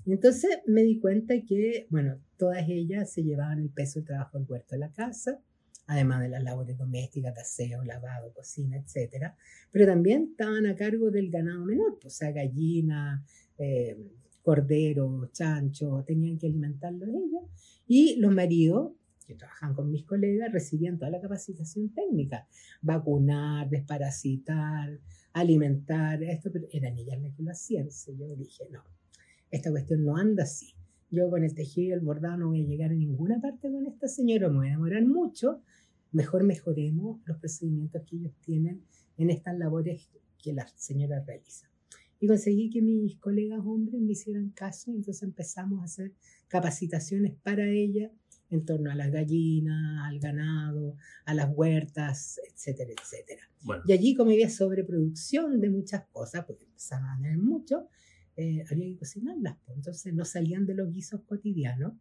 Y 0.05 0.13
entonces 0.13 0.51
me 0.67 0.83
di 0.83 0.99
cuenta 0.99 1.35
que, 1.47 1.87
bueno, 1.91 2.19
todas 2.39 2.67
ellas 2.69 3.13
se 3.13 3.23
llevaban 3.23 3.61
el 3.61 3.71
peso 3.71 4.01
del 4.01 4.07
trabajo 4.07 4.39
del 4.39 4.47
huerto 4.49 4.75
de 4.75 4.79
la 4.79 4.93
casa, 4.93 5.41
además 5.91 6.21
de 6.21 6.29
las 6.29 6.45
labores 6.45 6.79
domésticas, 6.79 7.35
de 7.35 7.41
aseo, 7.41 7.83
lavado, 7.83 8.33
cocina, 8.33 8.77
etcétera, 8.77 9.37
pero 9.73 9.87
también 9.87 10.29
estaban 10.31 10.65
a 10.67 10.77
cargo 10.77 11.11
del 11.11 11.31
ganado 11.31 11.65
menor, 11.65 11.99
pues, 12.01 12.15
o 12.15 12.17
sea, 12.17 12.31
gallina, 12.31 13.25
eh, 13.59 13.99
cordero, 14.41 15.29
chancho, 15.33 16.05
tenían 16.07 16.39
que 16.39 16.47
alimentarlos 16.47 17.09
ellos, 17.09 17.43
y 17.89 18.15
los 18.21 18.33
maridos, 18.33 18.93
que 19.27 19.35
trabajan 19.35 19.75
con 19.75 19.91
mis 19.91 20.05
colegas, 20.05 20.53
recibían 20.53 20.97
toda 20.97 21.11
la 21.11 21.21
capacitación 21.21 21.93
técnica, 21.93 22.47
vacunar, 22.83 23.69
desparasitar, 23.69 24.97
alimentar, 25.33 26.23
esto, 26.23 26.51
pero 26.53 26.67
eran 26.73 26.97
ellas 26.99 27.21
las 27.21 27.35
que 27.35 27.43
lo 27.43 27.51
hacían. 27.51 27.83
Entonces 27.83 28.17
yo 28.17 28.37
dije, 28.37 28.65
no, 28.71 28.85
esta 29.51 29.71
cuestión 29.71 30.05
no 30.05 30.17
anda 30.17 30.45
así. 30.45 30.75
Yo 31.11 31.29
con 31.29 31.43
el 31.43 31.55
tejido 31.55 31.89
y 31.89 31.93
el 31.93 32.01
bordado 32.01 32.37
no 32.39 32.49
voy 32.49 32.63
a 32.63 32.67
llegar 32.67 32.91
a 32.93 32.95
ninguna 32.95 33.41
parte 33.41 33.71
con 33.71 33.85
esta 33.87 34.07
señora, 34.07 34.49
me 34.49 34.59
voy 34.59 34.69
a 34.69 34.73
demorar 34.73 35.05
mucho. 35.05 35.61
Mejor 36.13 36.45
mejoremos 36.45 37.21
los 37.25 37.39
procedimientos 37.39 38.03
que 38.07 38.17
ellos 38.17 38.33
tienen 38.41 38.83
en 39.17 39.31
estas 39.31 39.57
labores 39.59 40.09
que 40.43 40.53
las 40.53 40.73
señoras 40.77 41.27
realizan. 41.27 41.71
Y 42.19 42.27
conseguí 42.27 42.69
que 42.69 42.83
mis 42.83 43.17
colegas 43.17 43.61
hombres 43.65 44.01
me 44.01 44.13
hicieran 44.13 44.51
caso 44.51 44.91
y 44.91 44.97
entonces 44.97 45.23
empezamos 45.23 45.81
a 45.81 45.85
hacer 45.85 46.13
capacitaciones 46.49 47.35
para 47.43 47.67
ella 47.69 48.13
en 48.51 48.65
torno 48.65 48.91
a 48.91 48.95
las 48.95 49.11
gallinas, 49.11 50.07
al 50.07 50.19
ganado, 50.19 50.97
a 51.25 51.35
las 51.35 51.51
huertas, 51.55 52.41
etcétera, 52.53 52.91
etcétera. 53.01 53.43
Bueno, 53.63 53.83
Y 53.87 53.93
allí, 53.93 54.15
como 54.15 54.33
había 54.33 54.51
sobreproducción 54.51 55.61
de 55.61 55.71
muchas 55.71 56.05
cosas, 56.13 56.45
porque 56.45 56.65
empezaban 56.65 57.09
a 57.11 57.23
tener 57.23 57.39
mucho, 57.39 57.89
eh, 58.37 58.65
había 58.71 58.87
que 58.87 58.99
cocinarlas. 58.99 59.57
pues. 59.65 59.77
Entonces 59.77 60.13
no 60.13 60.25
salían 60.25 60.67
de 60.67 60.75
los 60.75 60.93
guisos 60.93 61.23
cotidianos. 61.23 61.95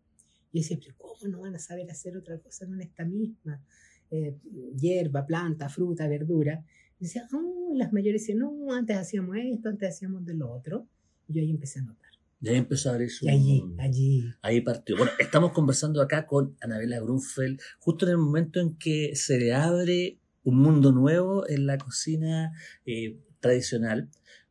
Y 0.51 0.61
decía, 0.61 0.79
pero 0.81 0.95
¿cómo 0.97 1.27
no 1.31 1.41
van 1.41 1.55
a 1.55 1.59
saber 1.59 1.89
hacer 1.91 2.17
otra 2.17 2.39
cosa 2.39 2.65
con 2.65 2.81
esta 2.81 3.05
misma? 3.05 3.63
Eh, 4.11 4.35
hierba, 4.75 5.25
planta, 5.25 5.69
fruta, 5.69 6.07
verdura. 6.07 6.63
Y 6.99 7.05
decía, 7.05 7.27
oh, 7.33 7.73
las 7.75 7.93
mayores 7.93 8.21
decían, 8.21 8.39
no, 8.39 8.73
antes 8.73 8.97
hacíamos 8.97 9.37
esto, 9.37 9.69
antes 9.69 9.89
hacíamos 9.89 10.25
de 10.25 10.33
lo 10.33 10.51
otro. 10.51 10.87
Y 11.27 11.33
yo 11.33 11.41
ahí 11.41 11.51
empecé 11.51 11.79
a 11.79 11.83
notar. 11.83 12.09
ya 12.39 12.53
empezó 12.53 12.89
a 12.89 12.93
abrir 12.93 13.09
su... 13.09 13.25
Y 13.25 13.29
allí, 13.29 13.63
allí. 13.77 14.23
Ahí 14.41 14.61
partió. 14.61 14.97
Bueno, 14.97 15.11
estamos 15.19 15.51
conversando 15.51 16.01
acá 16.01 16.25
con 16.25 16.55
Anabela 16.61 16.99
Grunfeld, 16.99 17.59
justo 17.79 18.05
en 18.05 18.11
el 18.11 18.17
momento 18.17 18.59
en 18.59 18.75
que 18.77 19.15
se 19.15 19.37
le 19.37 19.53
abre 19.53 20.19
un 20.43 20.57
mundo 20.57 20.91
nuevo 20.91 21.47
en 21.47 21.65
la 21.67 21.77
cocina 21.77 22.51
eh, 22.85 23.17
tradicional, 23.39 24.09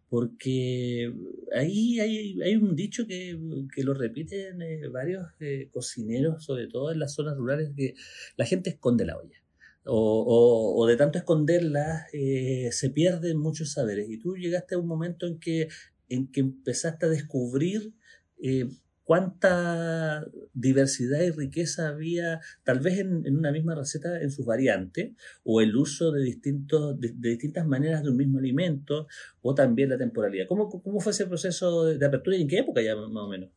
porque 0.09 1.13
ahí 1.55 2.01
hay, 2.01 2.41
hay 2.41 2.57
un 2.57 2.75
dicho 2.75 3.07
que, 3.07 3.39
que 3.75 3.83
lo 3.83 3.95
repiten 3.95 4.63
eh, 4.63 4.89
varios 4.89 5.27
eh, 5.41 5.69
cocineros, 5.71 6.45
sobre 6.45 6.67
todo 6.69 6.93
en 6.93 6.99
las 6.99 7.15
zonas 7.15 7.37
rurales, 7.37 7.73
que 7.77 7.95
la 8.37 8.47
gente 8.47 8.71
esconde 8.71 9.05
la 9.05 9.19
olla. 9.19 9.43
O, 9.89 9.97
o- 10.23 10.81
o 10.83 10.87
de 10.87 10.97
tanto 10.97 11.19
esconderla, 11.19 12.07
eh, 12.13 12.69
se 12.73 12.91
pierden 12.91 13.39
muchos 13.39 13.73
saberes. 13.73 14.09
Y 14.11 14.19
tú 14.19 14.37
llegaste 14.37 14.75
a 14.75 14.79
un 14.79 14.87
momento 14.87 15.27
en 15.27 15.39
que, 15.41 15.69
en 16.09 16.31
que 16.31 16.41
empezaste 16.41 17.07
a 17.07 17.09
descubrir 17.09 17.95
eh, 18.43 18.69
cuánta 19.05 20.27
diversidad 20.53 21.21
y 21.23 21.31
riqueza 21.31 21.89
había, 21.89 22.41
tal 22.63 22.81
vez 22.81 22.99
en, 22.99 23.27
en 23.27 23.37
una 23.39 23.51
misma 23.53 23.75
receta 23.75 24.21
en 24.21 24.31
sus 24.31 24.45
variantes, 24.45 25.13
o 25.45 25.63
el 25.63 25.75
uso 25.77 26.13
de, 26.13 26.23
distintos, 26.23 27.01
de, 27.01 27.13
de 27.17 27.29
distintas 27.31 27.67
maneras 27.67 28.03
de 28.03 28.11
un 28.11 28.17
mismo 28.19 28.39
alimento, 28.39 29.07
o 29.41 29.55
también 29.55 29.89
la 29.89 29.97
temporalidad. 29.99 30.47
¿Cómo, 30.47 30.69
cómo 30.69 31.01
fue 31.01 31.13
ese 31.13 31.27
proceso 31.27 31.85
de, 31.87 31.97
de 31.99 32.07
apertura 32.07 32.37
y 32.37 32.43
en 32.43 32.49
qué 32.49 32.59
época 32.59 32.83
ya 32.83 32.95
más 32.97 33.09
o 33.25 33.29
menos? 33.29 33.49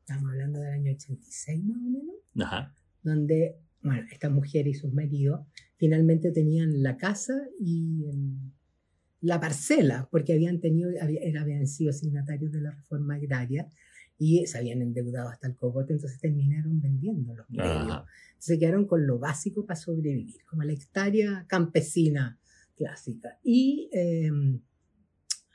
Estamos 0.00 0.30
hablando 0.32 0.60
del 0.60 0.72
año 0.72 0.92
86 0.92 1.62
más 1.64 1.78
o 1.78 1.90
menos. 1.90 2.14
Ajá. 2.40 2.74
donde, 3.04 3.56
bueno, 3.82 4.06
esta 4.10 4.28
mujer 4.30 4.66
y 4.68 4.74
sus 4.74 4.92
maridos 4.92 5.40
finalmente 5.76 6.30
tenían 6.30 6.82
la 6.82 6.96
casa 6.96 7.34
y 7.58 8.04
el- 8.06 8.52
la 9.20 9.38
parcela, 9.40 10.08
porque 10.10 10.32
habían 10.32 10.60
tenido, 10.60 10.90
había- 11.00 11.20
era- 11.22 11.42
habían 11.42 11.66
sido 11.66 11.92
signatarios 11.92 12.50
de 12.52 12.60
la 12.60 12.70
reforma 12.72 13.14
agraria 13.14 13.68
y 14.18 14.46
se 14.46 14.58
habían 14.58 14.82
endeudado 14.82 15.28
hasta 15.28 15.46
el 15.48 15.54
cogote, 15.56 15.92
entonces 15.94 16.20
terminaron 16.20 16.80
vendiendo 16.80 17.34
los. 17.34 17.46
Ajá. 17.58 18.04
Se 18.38 18.58
quedaron 18.58 18.86
con 18.86 19.06
lo 19.06 19.18
básico 19.18 19.64
para 19.64 19.78
sobrevivir, 19.78 20.44
como 20.46 20.62
la 20.64 20.72
hectárea 20.72 21.44
campesina 21.48 22.38
clásica. 22.76 23.38
Y 23.44 23.88
eh, 23.92 24.30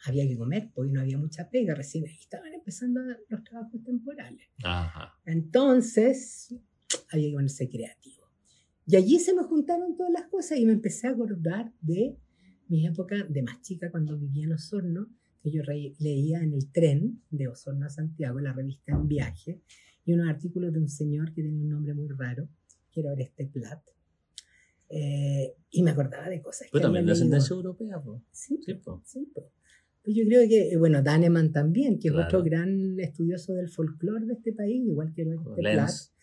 había 0.05 0.25
que 0.27 0.37
comer, 0.37 0.69
porque 0.73 0.91
no 0.93 1.01
había 1.01 1.17
mucha 1.17 1.49
pega, 1.49 1.75
recién 1.75 2.05
ahí 2.05 2.17
estaban 2.19 2.53
empezando 2.53 3.01
los 3.29 3.43
trabajos 3.43 3.83
temporales. 3.83 4.47
Ajá. 4.63 5.13
Entonces, 5.25 6.55
había 7.11 7.27
que 7.29 7.33
ponerse 7.33 7.69
creativo. 7.69 8.16
Y 8.87 8.95
allí 8.95 9.19
se 9.19 9.33
me 9.35 9.43
juntaron 9.43 9.95
todas 9.97 10.11
las 10.13 10.23
cosas 10.27 10.57
y 10.57 10.65
me 10.65 10.71
empecé 10.73 11.07
a 11.07 11.11
acordar 11.11 11.73
de 11.81 12.15
mi 12.69 12.87
época 12.87 13.23
de 13.27 13.41
más 13.43 13.61
chica 13.61 13.91
cuando 13.91 14.17
vivía 14.17 14.45
en 14.45 14.53
Osorno, 14.53 15.09
que 15.43 15.51
yo 15.51 15.61
leía 15.99 16.41
en 16.41 16.53
el 16.53 16.71
tren 16.71 17.21
de 17.29 17.47
Osorno 17.49 17.85
a 17.85 17.89
Santiago, 17.89 18.39
la 18.39 18.53
revista 18.53 18.93
En 18.93 19.07
Viaje, 19.07 19.61
y 20.05 20.13
unos 20.13 20.29
artículos 20.29 20.73
de 20.73 20.79
un 20.79 20.87
señor 20.89 21.33
que 21.33 21.43
tenía 21.43 21.61
un 21.63 21.69
nombre 21.69 21.93
muy 21.93 22.07
raro, 22.07 22.47
que 22.91 23.01
era 23.01 23.11
Oreste 23.11 23.45
Plat. 23.45 23.81
Eh, 24.89 25.53
y 25.71 25.83
me 25.83 25.91
acordaba 25.91 26.29
de 26.29 26.41
cosas 26.41 26.69
Pero 26.71 26.79
que 26.79 26.83
también 26.83 27.05
leído. 27.05 27.13
ascendencia 27.13 27.53
europea, 27.53 28.01
po. 28.01 28.21
Sí, 28.31 28.59
Sí, 28.65 28.73
po. 28.75 29.01
Sí, 29.05 29.29
po. 29.33 29.51
Pues 30.03 30.15
yo 30.15 30.23
creo 30.25 30.47
que, 30.47 30.77
bueno, 30.77 31.03
Daneman 31.03 31.51
también, 31.51 31.99
que 31.99 32.07
es 32.07 32.13
Claro. 32.13 32.27
otro 32.27 32.43
gran 32.43 32.97
estudioso 33.01 33.53
del 33.53 33.67
folclore 33.69 34.25
de 34.25 34.33
este 34.33 34.53
país, 34.53 34.81
igual 34.87 35.13
que 35.13 35.23
Oreste 35.23 35.49
Plat. 35.57 35.75
Lenz. 35.75 36.13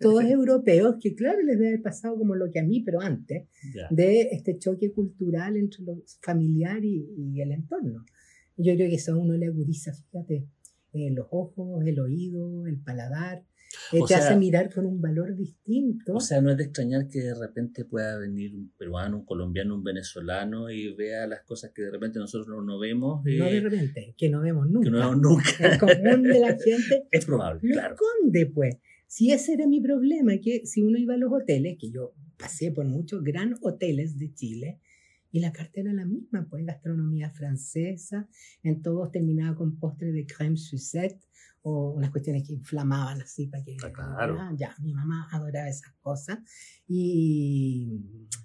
Todos 0.00 0.24
europeos, 0.24 0.96
que 1.00 1.14
claro, 1.14 1.40
les 1.42 1.56
debe 1.58 1.68
haber 1.68 1.82
pasado 1.82 2.16
como 2.16 2.34
lo 2.34 2.50
que 2.50 2.60
a 2.60 2.64
mí, 2.64 2.82
pero 2.82 3.00
antes, 3.00 3.48
de 3.90 4.28
este 4.32 4.58
choque 4.58 4.92
cultural 4.92 5.56
entre 5.56 5.84
lo 5.84 6.02
familiar 6.20 6.84
y, 6.84 7.06
y 7.16 7.40
el 7.40 7.52
entorno. 7.52 8.04
Yo 8.56 8.74
creo 8.74 8.88
que 8.88 8.96
eso 8.96 9.12
a 9.14 9.16
uno 9.16 9.34
le 9.34 9.46
agudiza, 9.46 9.92
fíjate, 9.94 10.46
eh, 10.92 11.10
los 11.10 11.26
ojos, 11.30 11.84
el 11.86 11.98
oído, 12.00 12.66
el 12.66 12.78
paladar, 12.80 13.44
eh, 13.92 14.00
te 14.00 14.06
sea- 14.08 14.18
hace 14.18 14.36
mirar 14.36 14.70
con 14.72 14.84
un 14.84 15.00
valor 15.00 15.34
distinto. 15.34 16.12
O 16.14 16.20
sea, 16.20 16.42
no 16.42 16.50
es 16.50 16.58
de 16.58 16.64
extrañar 16.64 17.08
que 17.08 17.20
de 17.20 17.34
repente 17.34 17.86
pueda 17.86 18.18
venir 18.18 18.54
un 18.54 18.70
peruano, 18.76 19.16
un 19.20 19.24
colombiano, 19.24 19.74
un 19.74 19.82
venezolano 19.82 20.70
y 20.70 20.92
vea 20.94 21.26
las 21.26 21.40
cosas 21.44 21.70
que 21.74 21.80
de 21.82 21.90
repente 21.90 22.18
nosotros 22.18 22.48
no, 22.48 22.60
no 22.62 22.78
vemos, 22.78 23.24
eh, 23.26 23.38
no 23.38 23.46
de 23.46 23.60
repente, 23.60 24.14
que 24.18 24.28
no 24.28 24.42
vemos 24.42 24.68
nunca. 24.68 24.84
que 24.84 24.90
no 24.90 24.98
vemos 24.98 25.16
nunca. 25.18 25.50
El 25.72 25.78
común 25.78 26.22
de 26.24 26.38
la 26.40 26.58
gente 26.58 27.04
Es 27.10 27.24
probable, 27.24 27.60
lo 27.62 27.72
claro. 27.72 27.94
esconde, 27.94 28.46
pues. 28.46 28.76
Si 29.12 29.30
ese 29.30 29.52
era 29.52 29.66
mi 29.66 29.78
problema, 29.78 30.32
que 30.38 30.64
si 30.64 30.80
uno 30.80 30.96
iba 30.96 31.12
a 31.12 31.18
los 31.18 31.30
hoteles, 31.30 31.76
que 31.78 31.90
yo 31.90 32.14
pasé 32.38 32.72
por 32.72 32.86
muchos 32.86 33.22
gran 33.22 33.56
hoteles 33.60 34.16
de 34.16 34.32
Chile, 34.32 34.80
y 35.30 35.40
la 35.40 35.52
carta 35.52 35.80
era 35.80 35.92
la 35.92 36.06
misma, 36.06 36.46
pues 36.48 36.64
gastronomía 36.64 37.28
francesa, 37.28 38.26
en 38.62 38.80
todos 38.80 39.10
terminaba 39.10 39.54
con 39.54 39.78
postre 39.78 40.12
de 40.12 40.26
crème 40.26 40.56
Suzette 40.56 41.22
o 41.60 41.90
unas 41.90 42.10
cuestiones 42.10 42.42
que 42.46 42.54
inflamaban 42.54 43.20
así 43.20 43.48
para 43.48 43.62
que... 43.62 43.76
Ah, 43.84 43.92
claro. 43.92 44.38
Ya, 44.56 44.74
mi 44.80 44.94
mamá 44.94 45.28
adoraba 45.30 45.68
esas 45.68 45.92
cosas. 46.00 46.38
Y 46.88 48.00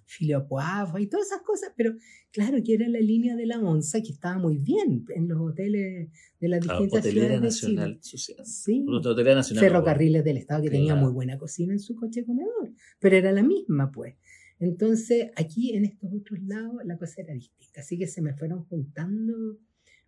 filio 0.07 0.47
poivre 0.47 1.01
y 1.03 1.07
todas 1.07 1.27
esas 1.27 1.41
cosas, 1.41 1.71
pero 1.75 1.93
claro 2.31 2.57
que 2.63 2.73
era 2.73 2.87
la 2.87 2.99
línea 2.99 3.35
de 3.35 3.45
la 3.45 3.59
onza 3.59 4.01
que 4.01 4.11
estaba 4.11 4.37
muy 4.39 4.57
bien 4.57 5.05
en 5.15 5.27
los 5.27 5.39
hoteles 5.39 6.09
de 6.39 6.47
las 6.47 6.61
Claro, 6.61 6.81
distintas 6.81 7.11
ciudades 7.11 7.31
de 7.33 7.39
Nacional. 7.41 7.99
Chile. 7.99 8.17
Social. 8.17 8.45
Sí. 8.45 8.85
Nacional. 8.85 9.63
Ferrocarriles 9.63 10.23
del 10.23 10.37
Estado 10.37 10.63
que 10.63 10.69
tenía 10.69 10.93
Claro. 10.93 11.05
muy 11.07 11.13
buena 11.13 11.37
cocina 11.37 11.73
en 11.73 11.79
su 11.79 11.95
coche 11.95 12.25
comedor, 12.25 12.71
pero 12.99 13.15
era 13.17 13.31
la 13.31 13.43
misma, 13.43 13.91
pues. 13.91 14.15
Entonces, 14.59 15.29
aquí 15.35 15.75
en 15.75 15.85
estos 15.85 16.09
otros 16.13 16.39
lados 16.41 16.81
la 16.83 16.97
cosa 16.97 17.21
era 17.21 17.33
distinta, 17.33 17.81
así 17.81 17.97
que 17.97 18.07
se 18.07 18.21
me 18.21 18.33
fueron 18.33 18.63
juntando 18.65 19.59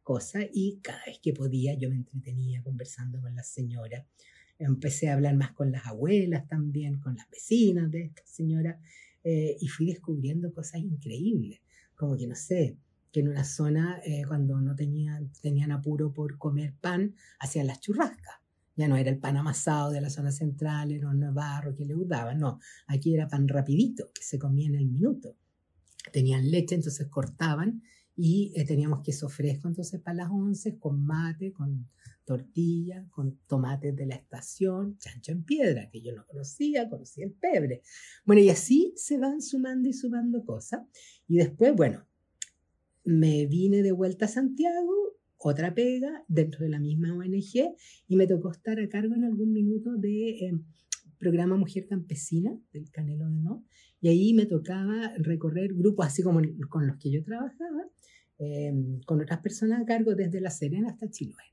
cosas 0.01 0.45
y 0.53 0.79
cada 0.81 1.01
vez 1.05 1.19
que 1.21 1.33
podía 1.33 1.75
yo 1.77 1.89
me 1.89 1.97
entretenía 1.97 2.63
conversando 2.63 3.21
con 3.21 3.35
la 3.35 3.43
señora. 3.43 4.07
empecé 4.61 5.07
a 5.07 5.13
hablar 5.13 5.35
más 5.37 5.53
con 5.53 5.71
las 5.71 5.85
abuelas 5.85 6.45
también, 6.47 6.99
con 6.99 7.15
las 7.15 7.29
vecinas 7.29 7.89
de 7.91 8.03
esta 8.05 8.23
señora, 8.25 8.77
eh, 9.23 9.57
y 9.59 9.67
fui 9.67 9.87
descubriendo 9.87 10.53
cosas 10.53 10.81
increíbles, 10.81 11.61
como 11.95 12.17
que 12.17 12.27
no 12.27 12.35
sé, 12.35 12.77
que 13.11 13.21
en 13.21 13.29
una 13.29 13.43
zona 13.43 13.99
eh, 14.05 14.23
cuando 14.27 14.59
no 14.61 14.75
tenían, 14.75 15.31
tenían 15.41 15.71
apuro 15.71 16.13
por 16.13 16.37
comer 16.37 16.73
pan, 16.79 17.15
hacían 17.39 17.67
las 17.67 17.79
churrascas. 17.79 18.35
Ya 18.75 18.87
no 18.87 18.95
era 18.95 19.09
el 19.09 19.19
pan 19.19 19.35
amasado 19.35 19.91
de 19.91 19.99
la 19.99 20.09
zona 20.09 20.31
central, 20.31 20.91
era 20.91 21.09
un 21.09 21.33
barro 21.33 21.75
que 21.75 21.85
le 21.85 21.95
daban, 22.05 22.39
no, 22.39 22.59
aquí 22.87 23.13
era 23.13 23.27
pan 23.27 23.47
rapidito, 23.47 24.09
que 24.13 24.23
se 24.23 24.39
comía 24.39 24.67
en 24.67 24.75
el 24.75 24.87
minuto. 24.87 25.35
Tenían 26.13 26.49
leche, 26.49 26.75
entonces 26.75 27.07
cortaban 27.07 27.83
y 28.21 28.51
eh, 28.53 28.65
teníamos 28.65 29.01
queso 29.01 29.29
fresco, 29.29 29.69
entonces 29.69 30.01
para 30.01 30.17
las 30.17 30.29
once, 30.29 30.77
con 30.77 31.05
mate, 31.05 31.53
con 31.53 31.87
tortilla, 32.25 33.07
con 33.11 33.39
tomates 33.47 33.95
de 33.95 34.05
la 34.05 34.15
estación, 34.15 34.97
chancho 34.97 35.31
en 35.31 35.45
piedra, 35.45 35.89
que 35.89 36.01
yo 36.01 36.13
no 36.13 36.25
conocía, 36.27 36.89
conocía 36.89 37.25
el 37.25 37.31
pebre. 37.31 37.81
Bueno, 38.25 38.41
y 38.41 38.49
así 38.49 38.91
se 38.97 39.17
van 39.17 39.41
sumando 39.41 39.87
y 39.87 39.93
sumando 39.93 40.43
cosas. 40.43 40.81
Y 41.29 41.37
después, 41.37 41.73
bueno, 41.73 42.05
me 43.05 43.45
vine 43.45 43.83
de 43.83 43.93
vuelta 43.93 44.25
a 44.25 44.27
Santiago, 44.27 45.17
otra 45.37 45.73
pega 45.73 46.25
dentro 46.27 46.65
de 46.65 46.71
la 46.71 46.79
misma 46.81 47.15
ONG, 47.15 47.73
y 48.09 48.15
me 48.17 48.27
tocó 48.27 48.51
estar 48.51 48.81
a 48.81 48.89
cargo 48.89 49.15
en 49.15 49.23
algún 49.23 49.53
minuto 49.53 49.95
de 49.95 50.29
eh, 50.45 50.59
programa 51.17 51.55
Mujer 51.55 51.87
Campesina 51.87 52.59
del 52.73 52.91
Canelo 52.91 53.29
de 53.29 53.39
No, 53.39 53.65
y 54.01 54.09
ahí 54.09 54.33
me 54.33 54.45
tocaba 54.45 55.13
recorrer 55.17 55.73
grupos 55.73 56.07
así 56.07 56.23
como 56.23 56.41
con 56.69 56.87
los 56.87 56.97
que 56.97 57.11
yo 57.11 57.23
trabajaba, 57.23 57.89
eh, 58.37 58.73
con 59.05 59.21
otras 59.21 59.39
personas 59.39 59.81
a 59.81 59.85
cargo 59.85 60.15
desde 60.15 60.41
La 60.41 60.49
Serena 60.49 60.89
hasta 60.89 61.09
Chiloé 61.09 61.49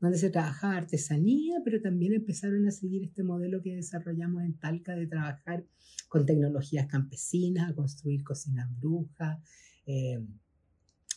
donde 0.00 0.16
se 0.16 0.30
trabajaba 0.30 0.76
artesanía, 0.76 1.60
pero 1.62 1.80
también 1.80 2.14
empezaron 2.14 2.66
a 2.66 2.70
seguir 2.70 3.04
este 3.04 3.22
modelo 3.22 3.60
que 3.62 3.76
desarrollamos 3.76 4.42
en 4.42 4.54
Talca 4.54 4.96
de 4.96 5.06
trabajar 5.06 5.64
con 6.08 6.24
tecnologías 6.24 6.86
campesinas, 6.86 7.70
a 7.70 7.74
construir 7.74 8.24
cocinas 8.24 8.68
brujas 8.80 9.38
eh, 9.86 10.18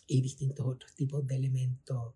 y 0.06 0.22
distintos 0.22 0.66
otros 0.66 0.94
tipos 0.96 1.26
de 1.26 1.38
elementos 1.38 2.16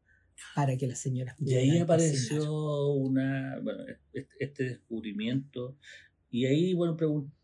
para 0.53 0.77
que 0.77 0.87
las 0.87 0.99
señoras 0.99 1.35
Y 1.39 1.55
ahí 1.55 1.79
apareció 1.79 2.91
una, 2.91 3.59
bueno, 3.61 3.83
este 4.37 4.63
descubrimiento 4.63 5.77
y 6.29 6.45
ahí, 6.45 6.73
bueno, 6.73 6.97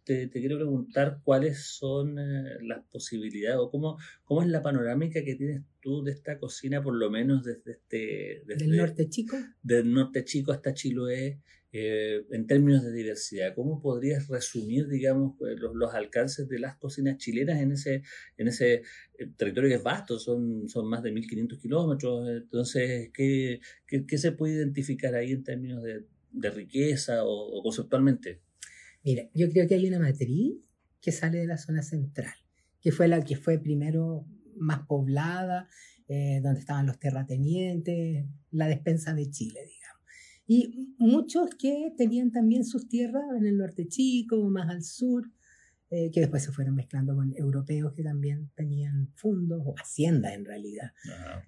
te, 0.03 0.29
quiero 0.29 0.57
preguntar 0.57 1.19
cuáles 1.23 1.65
son 1.65 2.19
eh, 2.19 2.57
las 2.61 2.83
posibilidades 2.85 3.57
o 3.59 3.69
cómo, 3.69 3.97
cómo 4.23 4.41
es 4.41 4.49
la 4.49 4.61
panorámica 4.61 5.23
que 5.23 5.35
tienes 5.35 5.61
tú 5.79 6.03
de 6.03 6.11
esta 6.11 6.37
cocina, 6.37 6.81
por 6.81 6.95
lo 6.95 7.09
menos 7.09 7.43
desde 7.43 7.71
este... 7.71 8.43
Desde, 8.45 8.65
¿Del 8.65 8.77
norte 8.77 9.09
chico? 9.09 9.37
Del 9.61 9.91
norte 9.91 10.23
chico 10.23 10.51
hasta 10.51 10.73
Chiloé, 10.73 11.39
eh, 11.75 12.23
en 12.29 12.45
términos 12.45 12.83
de 12.83 12.91
diversidad. 12.91 13.55
¿Cómo 13.55 13.81
podrías 13.81 14.27
resumir, 14.27 14.87
digamos, 14.87 15.35
pues, 15.39 15.59
los, 15.59 15.73
los, 15.73 15.93
alcances 15.93 16.47
de 16.47 16.59
las 16.59 16.77
cocinas 16.77 17.17
chilenas 17.17 17.59
en 17.59 17.71
ese, 17.71 18.03
en 18.37 18.47
ese 18.47 18.83
eh, 19.17 19.27
territorio 19.35 19.69
que 19.69 19.75
es 19.77 19.83
vasto? 19.83 20.19
Son, 20.19 20.69
son 20.69 20.87
más 20.87 21.01
de 21.01 21.11
1.500 21.11 21.59
kilómetros. 21.59 22.29
Entonces, 22.29 23.09
¿qué, 23.11 23.59
¿qué, 23.87 24.05
qué, 24.05 24.17
se 24.19 24.33
puede 24.33 24.53
identificar 24.53 25.15
ahí 25.15 25.31
en 25.31 25.43
términos 25.43 25.81
de, 25.81 26.05
de 26.31 26.49
riqueza 26.51 27.23
o, 27.23 27.31
o 27.31 27.63
conceptualmente? 27.63 28.39
Mira, 29.03 29.29
yo 29.33 29.49
creo 29.49 29.67
que 29.67 29.75
hay 29.75 29.87
una 29.87 29.99
matriz 29.99 30.55
que 31.01 31.11
sale 31.11 31.39
de 31.39 31.47
la 31.47 31.57
zona 31.57 31.81
central, 31.81 32.33
que 32.81 32.91
fue 32.91 33.07
la 33.07 33.23
que 33.23 33.35
fue 33.35 33.59
primero 33.59 34.25
más 34.55 34.85
poblada, 34.87 35.67
eh, 36.07 36.39
donde 36.41 36.61
estaban 36.61 36.85
los 36.85 36.99
terratenientes, 36.99 38.25
la 38.51 38.67
despensa 38.67 39.13
de 39.13 39.29
Chile, 39.29 39.59
digamos. 39.65 40.03
Y 40.45 40.93
muchos 40.97 41.49
que 41.55 41.93
tenían 41.97 42.31
también 42.31 42.65
sus 42.65 42.87
tierras 42.87 43.23
en 43.37 43.45
el 43.45 43.57
norte 43.57 43.87
chico, 43.87 44.49
más 44.49 44.69
al 44.69 44.83
sur, 44.83 45.29
eh, 45.95 46.09
que 46.11 46.21
después 46.21 46.41
se 46.41 46.51
fueron 46.51 46.73
mezclando 46.73 47.15
con 47.15 47.35
europeos 47.35 47.93
que 47.93 48.01
también 48.01 48.49
tenían 48.55 49.11
fondos 49.13 49.61
o 49.63 49.75
haciendas 49.77 50.33
en 50.33 50.43
realidad. 50.43 50.91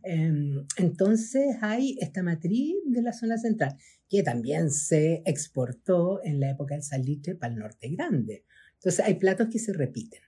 Em, 0.04 0.68
entonces 0.78 1.58
hay 1.62 1.98
esta 2.00 2.22
matriz 2.22 2.76
de 2.86 3.02
la 3.02 3.12
zona 3.12 3.40
central 3.40 3.76
que 4.08 4.22
también 4.22 4.70
se 4.70 5.24
exportó 5.26 6.24
en 6.24 6.40
la 6.40 6.52
época 6.52 6.76
del 6.76 6.84
salitre 6.84 7.34
para 7.34 7.54
el 7.54 7.60
norte 7.60 7.90
grande. 7.90 8.46
Entonces 8.76 9.04
hay 9.04 9.16
platos 9.16 9.48
que 9.52 9.58
se 9.58 9.74
repiten 9.74 10.22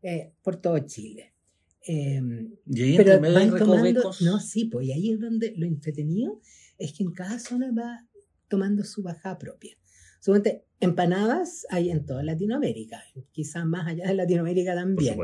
eh, 0.00 0.32
por 0.42 0.56
todo 0.56 0.78
Chile. 0.78 1.34
Em, 1.82 2.54
¿Y 2.64 2.82
ahí 2.82 2.96
pero 2.96 3.20
van 3.20 3.58
tomando, 3.58 4.10
no, 4.22 4.40
sí, 4.40 4.70
pues 4.72 4.86
y 4.86 4.92
ahí 4.92 5.12
es 5.12 5.20
donde 5.20 5.52
lo 5.58 5.66
entretenido 5.66 6.40
es 6.78 6.94
que 6.94 7.02
en 7.02 7.12
cada 7.12 7.38
zona 7.38 7.70
va 7.72 8.06
tomando 8.48 8.84
su 8.84 9.02
bajada 9.02 9.36
propia. 9.36 9.76
Suponte, 10.20 10.66
empanadas 10.80 11.66
hay 11.70 11.90
en 11.90 12.04
toda 12.04 12.22
Latinoamérica, 12.22 13.02
quizás 13.32 13.64
más 13.64 13.86
allá 13.86 14.06
de 14.06 14.14
Latinoamérica 14.14 14.74
también. 14.74 15.18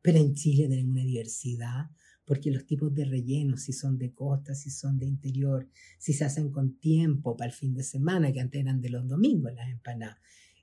Pero 0.00 0.18
en 0.18 0.34
Chile 0.34 0.66
tenemos 0.66 0.92
una 0.92 1.04
diversidad, 1.04 1.90
porque 2.24 2.50
los 2.50 2.64
tipos 2.64 2.94
de 2.94 3.04
relleno, 3.04 3.58
si 3.58 3.74
son 3.74 3.98
de 3.98 4.14
costa, 4.14 4.54
si 4.54 4.70
son 4.70 4.98
de 4.98 5.04
interior, 5.04 5.68
si 5.98 6.14
se 6.14 6.24
hacen 6.24 6.50
con 6.50 6.78
tiempo 6.78 7.36
para 7.36 7.50
el 7.50 7.54
fin 7.54 7.74
de 7.74 7.82
semana, 7.82 8.32
que 8.32 8.40
antes 8.40 8.62
eran 8.62 8.80
de 8.80 8.88
los 8.88 9.06
domingos 9.06 9.52
las 9.52 9.68
empanadas, 9.68 10.16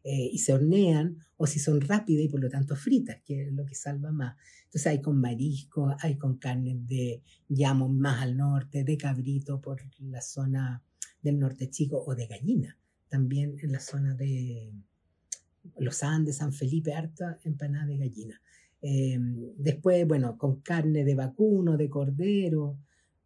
eh, 0.03 0.27
y 0.31 0.39
se 0.39 0.53
hornean, 0.53 1.17
o 1.35 1.45
si 1.45 1.59
son 1.59 1.79
rápidas 1.79 2.25
y 2.25 2.29
por 2.29 2.39
lo 2.39 2.49
tanto 2.49 2.75
fritas, 2.75 3.17
que 3.23 3.43
es 3.43 3.53
lo 3.53 3.63
que 3.63 3.75
salva 3.75 4.11
más. 4.11 4.37
Entonces 4.63 4.87
hay 4.87 5.01
con 5.01 5.21
marisco, 5.21 5.95
hay 5.99 6.17
con 6.17 6.39
carne 6.39 6.75
de 6.79 7.21
llamo 7.47 7.89
más 7.89 8.23
al 8.23 8.37
norte, 8.37 8.83
de 8.83 8.97
cabrito 8.97 9.61
por 9.61 9.83
la 9.99 10.21
zona 10.21 10.83
del 11.21 11.37
norte 11.37 11.69
chico 11.69 12.03
o 12.03 12.15
de 12.15 12.25
gallina 12.25 12.75
también 13.09 13.57
en 13.61 13.71
la 13.71 13.79
zona 13.79 14.13
de 14.13 14.71
los 15.77 16.03
Andes, 16.03 16.37
San 16.37 16.53
Felipe, 16.53 16.93
harta 16.93 17.39
empanada 17.43 17.85
de 17.87 17.97
gallina. 17.97 18.41
Em, 18.81 19.53
después, 19.57 20.07
bueno, 20.07 20.37
con 20.37 20.61
carne 20.61 21.03
de 21.03 21.15
vacuno, 21.15 21.77
de 21.77 21.89
cordero, 21.89 22.77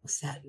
o 0.02 0.08
sea, 0.08 0.42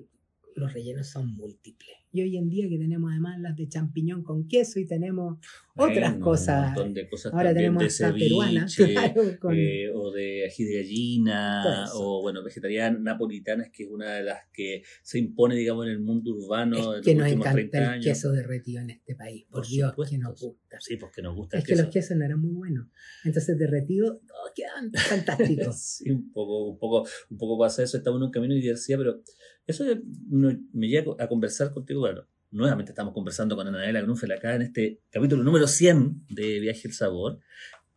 los 0.54 0.72
rellenos 0.72 1.08
son 1.08 1.34
múltiples. 1.34 1.96
Y 2.14 2.22
hoy 2.22 2.36
en 2.36 2.48
día 2.48 2.68
que 2.68 2.78
tenemos 2.78 3.10
además 3.10 3.40
las 3.40 3.56
de 3.56 3.68
champiñón 3.68 4.22
con 4.22 4.46
queso 4.46 4.78
y 4.78 4.86
tenemos 4.86 5.36
otras 5.74 6.14
cosas. 6.18 6.68
Un 6.68 6.74
montón 6.74 6.94
de 6.94 7.08
cosas 7.08 7.32
Ahora 7.32 7.52
tenemos 7.52 7.82
de 7.82 7.90
ceviche, 7.90 8.26
peruana, 8.28 8.66
eh, 9.52 9.90
o 9.92 10.12
de 10.12 10.46
ají 10.46 10.64
de 10.64 10.76
gallina, 10.76 11.86
o 11.94 12.22
bueno, 12.22 12.44
vegetariana 12.44 12.96
napolitanas, 13.00 13.70
que 13.72 13.82
es 13.82 13.90
una 13.90 14.12
de 14.12 14.22
las 14.22 14.38
que 14.52 14.84
se 15.02 15.18
impone, 15.18 15.56
digamos, 15.56 15.86
en 15.86 15.90
el 15.90 15.98
mundo 15.98 16.36
urbano. 16.36 16.94
Es 16.94 17.02
que 17.02 17.16
nos 17.16 17.26
encanta 17.26 17.96
el 17.96 18.00
queso 18.00 18.30
derretido 18.30 18.80
en 18.80 18.90
este 18.90 19.16
país, 19.16 19.46
por, 19.50 19.66
Dios, 19.66 19.92
que 20.08 20.16
nos 20.16 20.40
gusta. 20.40 20.78
Sí, 20.78 20.96
porque 20.96 21.20
nos 21.20 21.34
gusta 21.34 21.58
Es 21.58 21.64
que 21.64 21.74
los 21.74 21.88
quesos 21.88 22.16
no 22.16 22.24
eran 22.24 22.40
muy 22.40 22.52
buenos. 22.52 22.86
Entonces, 23.24 23.58
derretidos, 23.58 24.20
todos 24.24 24.52
quedan 24.54 24.92
fantásticos. 24.92 25.76
sí, 25.98 26.12
un 26.12 26.30
poco, 26.30 26.70
un 26.70 26.78
poco, 26.78 27.08
un 27.28 27.38
poco 27.38 27.58
pasa 27.58 27.82
eso, 27.82 27.96
estamos 27.96 28.20
en 28.20 28.26
un 28.26 28.30
camino 28.30 28.54
de 28.54 28.60
diversidad, 28.60 28.98
pero 28.98 29.20
eso 29.66 29.84
me 30.28 30.88
lleva 30.88 31.16
a 31.18 31.26
conversar 31.26 31.72
contigo, 31.72 32.03
bueno, 32.04 32.26
nuevamente 32.50 32.92
estamos 32.92 33.14
conversando 33.14 33.56
con 33.56 33.66
Anabela 33.66 34.02
Grunfeld 34.02 34.32
acá 34.32 34.54
en 34.54 34.60
este 34.60 35.00
capítulo 35.08 35.42
número 35.42 35.66
100 35.66 36.26
de 36.28 36.60
Viaje 36.60 36.86
el 36.86 36.92
Sabor, 36.92 37.40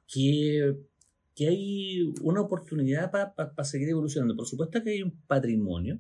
que, 0.08 0.78
que 1.36 1.50
hay 1.50 2.14
una 2.22 2.40
oportunidad 2.40 3.12
para 3.12 3.64
seguir 3.66 3.90
evolucionando. 3.90 4.34
Por 4.38 4.48
supuesto 4.48 4.82
que 4.82 4.92
hay 4.92 5.04
un 5.04 5.12
patrimonio 5.28 6.00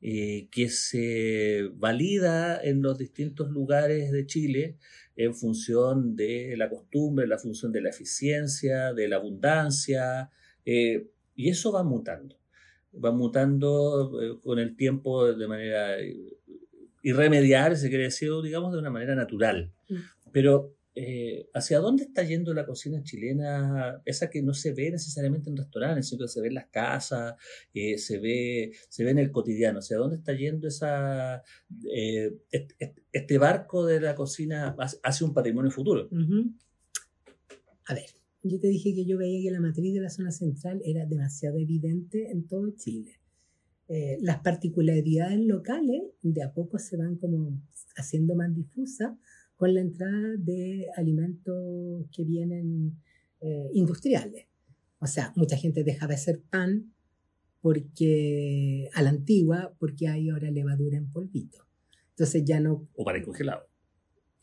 eh, 0.00 0.48
que 0.50 0.68
se 0.68 1.70
valida 1.76 2.60
en 2.60 2.82
los 2.82 2.98
distintos 2.98 3.50
lugares 3.50 4.10
de 4.10 4.26
Chile 4.26 4.76
en 5.14 5.32
función 5.32 6.16
de 6.16 6.56
la 6.56 6.68
costumbre, 6.68 7.28
la 7.28 7.38
función 7.38 7.70
de 7.70 7.82
la 7.82 7.90
eficiencia, 7.90 8.92
de 8.94 9.06
la 9.06 9.14
abundancia, 9.14 10.28
eh, 10.64 11.08
y 11.36 11.50
eso 11.50 11.70
va 11.70 11.84
mutando 11.84 12.36
va 12.92 13.12
mutando 13.12 14.20
eh, 14.20 14.38
con 14.42 14.58
el 14.58 14.76
tiempo 14.76 15.32
de 15.32 15.46
manera 15.46 15.96
eh, 17.08 17.10
irremediable, 17.10 17.76
se 17.76 17.88
quiere 17.88 18.04
decir, 18.04 18.30
digamos, 18.42 18.72
de 18.72 18.78
una 18.78 18.90
manera 18.90 19.14
natural. 19.14 19.72
Mm. 19.88 19.96
Pero, 20.32 20.74
eh, 20.94 21.48
¿hacia 21.54 21.78
dónde 21.78 22.04
está 22.04 22.22
yendo 22.22 22.52
la 22.54 22.66
cocina 22.66 23.02
chilena? 23.02 24.02
Esa 24.04 24.28
que 24.30 24.42
no 24.42 24.52
se 24.54 24.72
ve 24.72 24.90
necesariamente 24.90 25.50
en 25.50 25.56
restaurantes, 25.56 26.08
sino 26.08 26.24
que 26.24 26.28
se 26.28 26.40
ve 26.40 26.48
en 26.48 26.54
las 26.54 26.66
casas, 26.68 27.34
se, 27.72 28.18
ve, 28.18 28.72
se 28.88 29.04
ve 29.04 29.10
en 29.10 29.18
el 29.18 29.30
cotidiano. 29.30 29.78
¿Hacia 29.78 29.96
dónde 29.96 30.16
está 30.16 30.32
yendo 30.32 30.68
esa, 30.68 31.42
este, 33.12 33.38
barco 33.38 33.86
de 33.86 34.00
la 34.00 34.14
cocina 34.14 34.76
hacia 35.02 35.26
un 35.26 35.34
patrimonio 35.34 35.70
futuro? 35.70 36.08
A 37.86 37.94
ver, 37.94 38.10
yo 38.42 38.60
te 38.60 38.68
dije 38.68 38.94
que 38.94 39.04
yo 39.04 39.18
veía 39.18 39.42
que 39.42 39.50
la 39.50 39.60
matriz 39.60 39.94
de 39.94 40.00
la 40.00 40.10
zona 40.10 40.30
central 40.30 40.80
era 40.84 41.06
demasiado 41.06 41.58
evidente 41.58 42.30
en 42.30 42.46
todo 42.46 42.70
Chile. 42.76 43.17
Eh, 43.88 44.18
las 44.20 44.40
particularidades 44.40 45.40
locales 45.40 46.02
de 46.22 46.42
a 46.42 46.52
poco 46.52 46.78
se 46.78 46.98
van 46.98 47.16
como 47.16 47.58
haciendo 47.96 48.34
más 48.34 48.54
difusas 48.54 49.16
con 49.56 49.72
la 49.72 49.80
entrada 49.80 50.36
de 50.38 50.86
alimentos 50.96 52.06
que 52.12 52.24
vienen 52.24 53.00
eh, 53.40 53.70
industriales. 53.72 54.46
O 55.00 55.06
sea, 55.06 55.32
mucha 55.36 55.56
gente 55.56 55.84
deja 55.84 56.06
de 56.06 56.14
hacer 56.14 56.42
pan 56.50 56.92
porque 57.60 58.88
a 58.94 59.02
la 59.02 59.10
antigua, 59.10 59.74
porque 59.78 60.08
hay 60.08 60.28
ahora 60.28 60.50
levadura 60.50 60.96
en 60.96 61.10
polvito. 61.10 61.66
Entonces 62.10 62.44
ya 62.44 62.60
no... 62.60 62.88
O 62.94 63.04
para 63.04 63.18
el 63.18 63.24
congelado. 63.24 63.68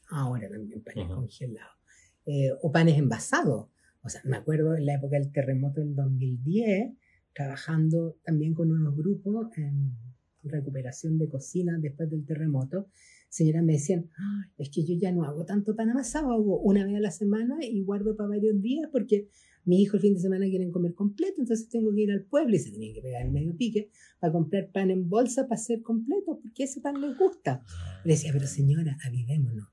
Ahora 0.09 0.49
también 0.49 0.81
panes 0.81 1.07
congelados. 1.07 1.77
Eh, 2.25 2.51
o 2.61 2.71
panes 2.71 2.97
envasados. 2.97 3.67
O 4.01 4.09
sea, 4.09 4.21
me 4.23 4.37
acuerdo 4.37 4.75
en 4.75 4.85
la 4.85 4.95
época 4.95 5.17
del 5.17 5.31
terremoto 5.31 5.81
del 5.81 5.95
2010, 5.95 6.93
trabajando 7.35 8.17
también 8.23 8.53
con 8.53 8.71
unos 8.71 8.95
grupos 8.95 9.49
en 9.57 9.93
recuperación 10.41 11.17
de 11.17 11.27
cocina 11.27 11.77
después 11.79 12.09
del 12.09 12.25
terremoto, 12.25 12.87
señoras 13.29 13.63
me 13.63 13.73
decían, 13.73 14.09
es 14.57 14.69
que 14.69 14.85
yo 14.85 14.95
ya 14.97 15.11
no 15.11 15.25
hago 15.25 15.45
tanto 15.45 15.75
pan 15.75 15.89
amasado, 15.89 16.31
hago 16.31 16.61
una 16.61 16.85
vez 16.85 16.95
a 16.95 16.99
la 17.01 17.11
semana 17.11 17.57
y 17.61 17.83
guardo 17.83 18.15
para 18.15 18.29
varios 18.29 18.61
días 18.61 18.89
porque 18.91 19.27
mi 19.65 19.81
hijo 19.81 19.97
el 19.97 20.01
fin 20.01 20.13
de 20.13 20.19
semana 20.21 20.45
quieren 20.45 20.71
comer 20.71 20.93
completo, 20.93 21.41
entonces 21.41 21.67
tengo 21.67 21.93
que 21.93 22.03
ir 22.03 22.11
al 22.11 22.23
pueblo 22.23 22.55
y 22.55 22.59
se 22.59 22.69
tienen 22.69 22.93
que 22.93 23.01
pegar 23.01 23.25
el 23.25 23.31
medio 23.31 23.57
pique 23.57 23.89
para 24.19 24.31
comprar 24.31 24.71
pan 24.71 24.91
en 24.91 25.09
bolsa 25.09 25.47
para 25.47 25.59
hacer 25.59 25.81
completo, 25.81 26.39
porque 26.41 26.63
ese 26.63 26.79
pan 26.79 27.01
les 27.01 27.17
gusta. 27.17 27.63
Le 28.05 28.13
decía, 28.13 28.31
pero 28.31 28.47
señora, 28.47 28.97
avivémonos. 29.03 29.67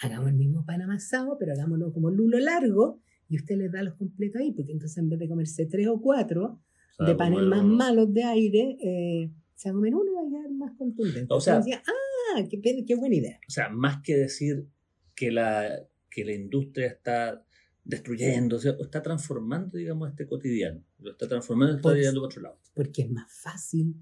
Hagamos 0.00 0.30
el 0.30 0.36
mismo 0.36 0.64
pan 0.64 0.80
amasado, 0.82 1.36
pero 1.38 1.52
hagámoslo 1.52 1.92
como 1.92 2.10
lulo 2.10 2.38
largo 2.38 3.00
y 3.28 3.36
usted 3.36 3.56
les 3.56 3.72
da 3.72 3.82
los 3.82 3.94
completos 3.94 4.40
ahí, 4.40 4.52
porque 4.52 4.72
entonces 4.72 4.96
en 4.98 5.08
vez 5.08 5.18
de 5.18 5.28
comerse 5.28 5.66
tres 5.66 5.88
o 5.88 6.00
cuatro 6.00 6.60
de 6.98 7.14
panes 7.14 7.42
más 7.42 7.64
malos 7.64 8.12
de 8.12 8.24
aire, 8.24 8.76
eh, 8.82 9.30
se 9.54 9.72
comer 9.72 9.94
uno 9.94 10.10
y 10.10 10.32
va 10.32 10.44
a 10.44 10.48
más 10.50 10.76
contundente. 10.76 11.32
O 11.32 11.40
sea, 11.40 11.58
decía, 11.58 11.82
ah, 11.86 12.42
qué, 12.48 12.84
qué 12.86 12.94
buena 12.94 13.16
idea. 13.16 13.40
O 13.46 13.50
sea, 13.50 13.68
más 13.68 14.02
que 14.02 14.16
decir 14.16 14.66
que 15.14 15.30
la, 15.30 15.86
que 16.10 16.24
la 16.24 16.32
industria 16.32 16.86
está 16.86 17.42
destruyendo, 17.84 18.56
o 18.56 18.84
está 18.84 19.02
transformando, 19.02 19.78
digamos, 19.78 20.10
este 20.10 20.26
cotidiano. 20.26 20.82
Lo 20.98 21.12
está 21.12 21.28
transformando 21.28 21.74
y 21.74 21.76
está 21.76 21.94
llevando 21.94 22.20
por 22.20 22.26
otro 22.26 22.42
lado. 22.42 22.58
Porque 22.74 23.02
es 23.02 23.10
más 23.10 23.32
fácil, 23.32 23.94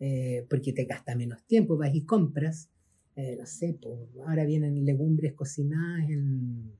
eh, 0.00 0.46
porque 0.48 0.72
te 0.72 0.84
gasta 0.84 1.14
menos 1.14 1.44
tiempo, 1.46 1.76
vas 1.76 1.94
y 1.94 2.04
compras, 2.04 2.70
eh, 3.14 3.36
no 3.38 3.46
sé, 3.46 3.78
ahora 4.26 4.44
vienen 4.44 4.84
legumbres 4.84 5.34
cocinadas 5.34 6.08
en 6.08 6.72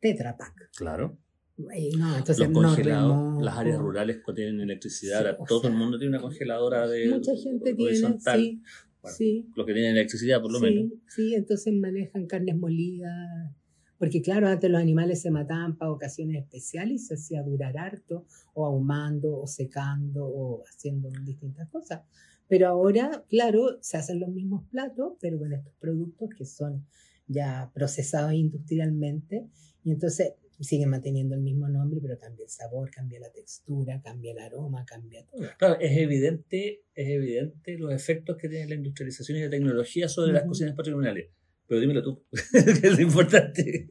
Tetra 0.00 0.36
Pak. 0.36 0.70
Claro. 0.76 1.18
No, 1.58 2.16
entonces 2.16 2.48
Los 2.48 3.42
las 3.42 3.56
áreas 3.56 3.78
rurales 3.78 4.22
tienen 4.34 4.60
electricidad, 4.60 5.36
todo 5.46 5.66
el 5.66 5.74
mundo 5.74 5.98
tiene 5.98 6.16
una 6.16 6.22
congeladora 6.22 6.86
de 6.86 7.08
Mucha 7.08 7.36
gente 7.36 7.74
tiene, 7.74 8.18
sí, 8.20 8.62
sí. 9.04 9.46
Los 9.56 9.66
que 9.66 9.72
tienen 9.72 9.92
electricidad, 9.96 10.40
por 10.40 10.52
lo 10.52 10.60
menos. 10.60 10.92
Sí, 11.08 11.34
entonces 11.34 11.74
manejan 11.74 12.26
carnes 12.26 12.56
molidas, 12.56 13.52
porque 13.98 14.22
claro, 14.22 14.46
antes 14.46 14.70
los 14.70 14.80
animales 14.80 15.20
se 15.20 15.32
mataban 15.32 15.76
para 15.76 15.90
ocasiones 15.90 16.44
especiales 16.44 17.02
y 17.02 17.04
se 17.04 17.14
hacía 17.14 17.42
durar 17.42 17.76
harto, 17.76 18.24
o 18.54 18.64
ahumando, 18.64 19.40
o 19.40 19.46
secando, 19.48 20.26
o 20.26 20.62
haciendo 20.64 21.10
distintas 21.24 21.68
cosas. 21.70 22.02
Pero 22.46 22.68
ahora, 22.68 23.24
claro, 23.28 23.78
se 23.80 23.96
hacen 23.96 24.20
los 24.20 24.30
mismos 24.30 24.64
platos, 24.70 25.14
pero 25.20 25.38
con 25.38 25.52
estos 25.52 25.74
productos 25.80 26.30
que 26.36 26.44
son 26.44 26.86
ya 27.26 27.70
procesados 27.74 28.32
industrialmente, 28.32 29.48
y 29.82 29.90
entonces 29.90 30.34
siguen 30.64 30.90
manteniendo 30.90 31.34
el 31.34 31.42
mismo 31.42 31.68
nombre, 31.68 32.00
pero 32.02 32.18
cambia 32.18 32.44
el 32.44 32.50
sabor, 32.50 32.90
cambia 32.90 33.20
la 33.20 33.30
textura, 33.30 34.00
cambia 34.02 34.32
el 34.32 34.38
aroma, 34.38 34.84
cambia 34.84 35.24
todo. 35.24 35.42
Claro, 35.58 35.78
es 35.80 35.96
evidente, 35.96 36.82
es 36.94 37.08
evidente 37.08 37.78
los 37.78 37.92
efectos 37.92 38.36
que 38.36 38.48
tiene 38.48 38.68
la 38.68 38.74
industrialización 38.74 39.38
y 39.38 39.42
la 39.42 39.50
tecnología 39.50 40.08
sobre 40.08 40.32
las 40.32 40.44
cocinas 40.44 40.74
patrimoniales 40.74 41.30
pero 41.68 41.80
dímelo 41.80 42.02
tú, 42.02 42.24
que 42.32 42.86
es 42.88 42.96
lo 42.96 43.02
importante. 43.02 43.90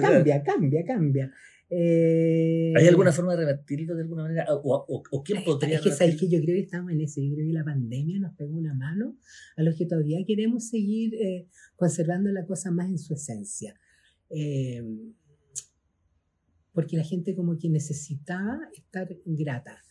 cambia, 0.00 0.42
cambia, 0.42 0.84
cambia. 0.84 1.32
Eh, 1.68 2.72
¿Hay 2.74 2.88
alguna 2.88 3.12
forma 3.12 3.32
de 3.32 3.42
revertirlo 3.42 3.94
de 3.94 4.02
alguna 4.02 4.22
manera? 4.22 4.46
¿O, 4.48 4.84
o, 4.88 5.22
quién 5.22 5.44
podría 5.44 5.76
Es 5.76 5.82
que, 5.82 5.92
¿sabes 5.92 6.16
que 6.18 6.28
yo 6.28 6.40
creo 6.40 6.56
que 6.56 6.62
estamos 6.62 6.90
en 6.90 7.00
eso. 7.02 7.20
Yo 7.20 7.34
creo 7.34 7.46
que 7.46 7.52
la 7.52 7.64
pandemia 7.64 8.18
nos 8.18 8.34
pegó 8.34 8.56
una 8.56 8.74
mano 8.74 9.18
a 9.56 9.62
los 9.62 9.76
que 9.76 9.86
todavía 9.86 10.18
queremos 10.26 10.68
seguir 10.68 11.14
eh, 11.14 11.46
conservando 11.76 12.30
la 12.32 12.44
cosa 12.46 12.72
más 12.72 12.88
en 12.88 12.98
su 12.98 13.14
esencia. 13.14 13.74
Eh, 14.30 14.82
porque 16.72 16.96
la 16.96 17.04
gente 17.04 17.34
como 17.34 17.58
que 17.58 17.68
necesitaba 17.68 18.60
estar 18.74 19.08
grata 19.24 19.82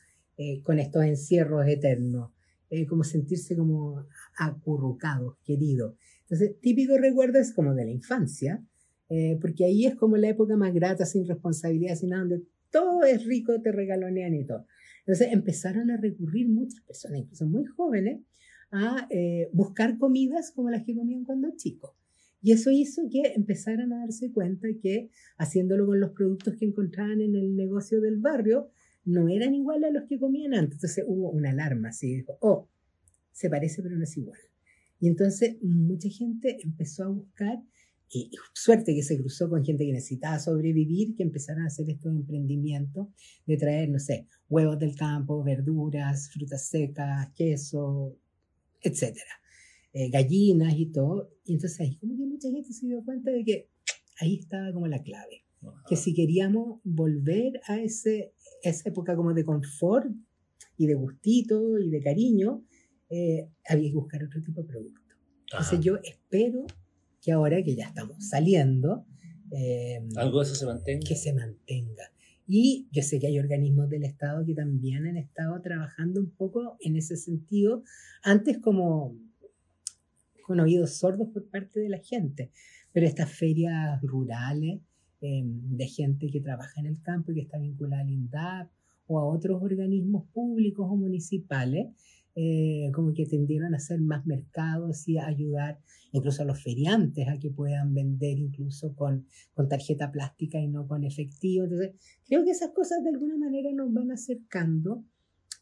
con 0.64 0.80
estos 0.80 1.04
encierros 1.04 1.68
eternos. 1.68 2.32
Eh, 2.72 2.86
como 2.86 3.04
sentirse 3.04 3.56
como 3.56 4.06
acurrucado, 4.38 5.40
querido. 5.44 5.98
Entonces, 6.22 6.60
típico 6.62 7.00
recuerdo 7.00 7.40
es 7.40 7.52
como 7.52 7.74
de 7.74 7.84
la 7.84 7.90
infancia, 7.90 8.64
eh, 9.10 9.40
porque 9.42 9.66
ahí 9.66 9.88
es 9.88 9.96
como 9.96 10.18
la 10.18 10.30
época 10.30 10.56
más 10.56 10.72
grata, 10.72 11.04
sin 11.08 11.28
responsabilidad, 11.28 11.96
sin 11.96 12.10
nada, 12.10 12.26
donde 12.26 12.46
todo 12.70 13.04
es 13.06 13.26
rico, 13.26 13.60
te 13.60 13.72
regalonean 13.72 14.36
y 14.36 14.46
todo. 14.46 14.68
Entonces 15.00 15.30
empezaron 15.32 15.90
a 15.90 15.98
recurrir 15.98 16.48
muchas 16.48 16.82
personas, 16.82 17.22
incluso 17.22 17.48
muy 17.48 17.66
jóvenes, 17.66 18.22
a 18.70 19.08
eh, 19.10 19.50
buscar 19.52 19.98
comidas 19.98 20.52
como 20.52 20.70
las 20.70 20.84
que 20.84 20.96
comían 20.96 21.24
cuando 21.24 21.50
chicos. 21.58 21.96
Y 22.42 22.52
eso 22.54 22.72
hizo 22.72 23.04
que 23.10 23.34
empezaran 23.36 23.92
a 23.92 24.00
darse 24.00 24.32
cuenta 24.32 24.68
que 24.82 25.10
haciéndolo 25.38 25.86
con 25.86 26.00
los 26.00 26.12
productos 26.12 26.56
que 26.56 26.66
encontraban 26.66 27.22
en 27.22 27.36
el 27.36 27.56
negocio 27.56 28.00
del 28.02 28.18
barrio, 28.18 28.72
no 29.06 29.28
eran 29.28 29.54
iguales 29.54 29.90
a 29.90 29.94
los 29.94 30.08
que 30.08 30.20
comían 30.20 30.54
antes. 30.54 30.76
Entonces 30.76 31.04
hubo 31.08 31.32
una 31.32 31.50
alarma, 31.50 31.90
así 31.90 32.16
dijo, 32.16 32.38
oh, 32.42 32.70
se 33.32 33.50
parece 33.50 33.82
pero 33.82 33.96
no 33.96 34.04
es 34.04 34.16
igual. 34.18 34.40
Y 35.00 35.08
entonces 35.08 35.58
mucha 35.62 36.10
gente 36.10 36.58
empezó 36.64 37.06
a 37.06 37.08
buscar, 37.10 37.64
y 38.12 38.32
suerte 38.54 38.96
que 38.96 39.04
se 39.04 39.20
cruzó 39.20 39.50
con 39.50 39.64
gente 39.64 39.86
que 39.86 39.94
necesitaba 39.94 40.40
sobrevivir, 40.40 41.16
que 41.16 41.24
empezaron 41.24 41.64
a 41.64 41.68
hacer 41.68 41.90
estos 41.90 42.12
emprendimientos 42.12 43.08
de 43.46 43.58
traer, 43.58 43.90
no 43.90 44.00
sé, 44.00 44.28
huevos 44.50 44.80
del 44.80 44.96
campo, 44.96 45.44
verduras, 45.44 46.32
frutas 46.32 46.68
secas, 46.68 47.30
queso, 47.36 48.18
etcétera, 48.82 49.32
eh, 49.94 50.10
gallinas 50.10 50.74
y 50.78 50.88
todo. 50.88 51.32
Y 51.46 51.54
entonces 51.54 51.80
ahí 51.80 51.96
como 51.98 52.16
que 52.18 52.26
mucha 52.26 52.50
gente 52.50 52.72
se 52.74 52.88
dio 52.88 53.04
cuenta 53.04 53.32
de 53.32 53.44
que 53.44 53.70
ahí 54.20 54.36
estaba 54.36 54.72
como 54.74 54.88
la 54.88 55.02
clave. 55.02 55.46
Que 55.88 55.98
si 55.98 56.14
queríamos 56.14 56.80
volver 56.86 57.60
a 57.68 57.80
ese 57.82 58.34
esa 58.64 58.90
época 58.90 59.16
como 59.16 59.34
de 59.34 59.44
confort 59.44 60.08
y 60.78 60.88
de 60.88 60.94
gustito 60.94 61.78
y 61.80 61.90
de 61.90 62.02
cariño, 62.02 62.64
eh, 63.10 63.50
había 63.68 63.90
que 63.90 63.96
buscar 63.96 64.24
otro 64.24 64.42
tipo 64.42 64.62
de 64.62 64.68
producto. 64.68 65.16
Entonces 65.52 65.80
yo 65.82 65.98
espero 66.04 66.66
que 67.22 67.32
ahora 67.32 67.62
que 67.64 67.76
ya 67.76 67.88
estamos 67.88 68.30
saliendo, 68.30 69.06
eh, 69.52 70.00
algo 70.16 70.40
de 70.40 70.46
eso 70.46 70.56
se 70.56 70.66
mantenga. 70.66 71.08
Que 71.08 71.16
se 71.16 71.34
mantenga. 71.34 72.04
Y 72.48 72.88
yo 72.92 73.04
sé 73.04 73.20
que 73.20 73.28
hay 73.28 73.38
organismos 73.38 73.90
del 73.90 74.04
Estado 74.04 74.46
que 74.46 74.54
también 74.54 75.06
han 75.06 75.18
estado 75.18 75.62
trabajando 75.62 76.20
un 76.20 76.32
poco 76.32 76.78
en 76.80 76.96
ese 76.96 77.16
sentido, 77.16 77.84
antes 78.24 78.58
como 78.58 79.16
con 80.50 80.60
oídos 80.60 80.98
sordos 80.98 81.30
por 81.30 81.48
parte 81.50 81.80
de 81.80 81.90
la 81.90 82.00
gente, 82.00 82.50
pero 82.92 83.06
estas 83.06 83.32
ferias 83.32 84.02
rurales 84.02 84.80
Em, 85.22 85.76
de 85.76 85.86
gente 85.86 86.32
que 86.32 86.40
trabaja 86.40 86.80
en 86.80 86.86
el 86.86 87.02
campo 87.02 87.32
y 87.32 87.36
que 87.36 87.42
está 87.42 87.58
vinculada 87.58 88.04
al 88.04 88.10
INDAP 88.10 88.70
o 89.08 89.20
a 89.20 89.26
otros 89.26 89.62
organismos 89.62 90.26
públicos 90.32 90.88
o 90.90 90.96
municipales, 90.96 91.88
eh, 92.36 92.90
como 92.94 93.14
que 93.14 93.26
tendieron 93.26 93.74
a 93.74 93.78
hacer 93.78 94.00
más 94.00 94.26
mercados 94.26 95.10
y 95.10 95.18
a 95.18 95.28
ayudar 95.28 95.78
incluso 96.14 96.44
a 96.44 96.46
los 96.46 96.64
feriantes 96.64 97.28
a 97.28 97.38
que 97.38 97.52
puedan 97.52 97.94
vender 97.94 98.38
incluso 98.38 98.96
con, 98.96 99.26
con 99.54 99.68
tarjeta 99.68 100.10
plástica 100.10 100.58
y 100.58 100.70
no 100.70 100.88
con 100.88 101.04
efectivo. 101.04 101.66
Entonces, 101.66 101.96
creo 102.26 102.46
que 102.46 102.52
esas 102.52 102.70
cosas 102.70 103.04
de 103.04 103.10
alguna 103.10 103.36
manera 103.36 103.74
nos 103.74 103.92
van 103.92 104.12
acercando 104.12 105.04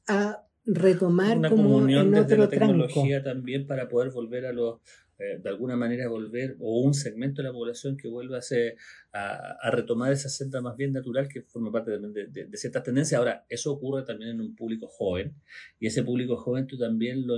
a 0.07 0.46
retomar 0.67 1.37
una 1.37 1.49
como 1.49 1.63
comunión 1.63 2.13
en 2.13 2.23
otro 2.23 2.37
la 2.37 2.49
tecnología 2.49 3.23
también 3.23 3.65
para 3.65 3.87
poder 3.87 4.11
volver 4.11 4.45
a 4.45 4.51
los 4.53 4.79
eh, 5.19 5.39
de 5.41 5.49
alguna 5.49 5.75
manera 5.75 6.07
volver, 6.07 6.55
o 6.59 6.81
un 6.81 6.93
segmento 6.93 7.41
de 7.41 7.47
la 7.47 7.53
población 7.53 7.97
que 7.97 8.07
vuelva 8.07 8.39
a, 8.39 9.57
a, 9.61 9.71
retomar 9.71 10.11
esa 10.11 10.29
senda 10.29 10.61
más 10.61 10.75
bien 10.77 10.93
natural 10.93 11.27
que 11.27 11.41
forma 11.41 11.71
parte 11.71 11.97
de, 11.97 12.27
de, 12.27 12.57
ciertas 12.57 12.83
tendencias. 12.83 13.17
Ahora, 13.17 13.45
eso 13.49 13.71
ocurre 13.71 14.03
también 14.03 14.31
en 14.31 14.41
un 14.41 14.55
público 14.55 14.87
joven, 14.87 15.33
y 15.79 15.87
ese 15.87 16.03
público 16.03 16.37
joven 16.37 16.67
tú 16.67 16.77
también 16.77 17.25
lo, 17.25 17.35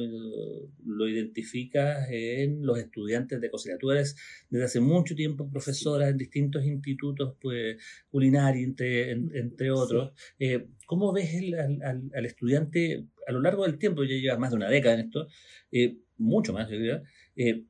lo 0.86 1.08
identificas 1.08 2.08
en 2.10 2.66
los 2.66 2.78
estudiantes 2.78 3.40
de 3.40 3.50
cocina. 3.50 3.78
Tú 3.78 3.92
eres 3.92 4.16
desde 4.50 4.66
hace 4.66 4.80
mucho 4.80 5.16
tiempo 5.16 5.50
profesora 5.50 6.10
en 6.10 6.18
distintos 6.18 6.66
institutos 6.66 7.36
pues, 7.40 7.78
culinarios, 8.10 8.66
entre, 8.66 9.12
entre 9.12 9.72
otros. 9.72 10.12
Eh, 10.38 10.68
¿Cómo 10.86 11.14
ves 11.14 11.30
al, 11.54 11.82
al, 12.14 12.26
estudiante 12.26 13.06
a 13.28 13.32
lo 13.32 13.42
largo 13.42 13.64
del 13.64 13.78
tiempo? 13.78 14.04
Ya 14.04 14.16
llevas 14.16 14.40
más 14.40 14.50
de 14.50 14.56
una 14.56 14.70
década 14.70 14.96
en 14.96 15.02
esto, 15.02 15.28
eh, 15.72 15.98
mucho 16.18 16.54
más, 16.54 16.70
yo 16.70 16.78
diría. 16.78 17.04
Eh, 17.36 17.66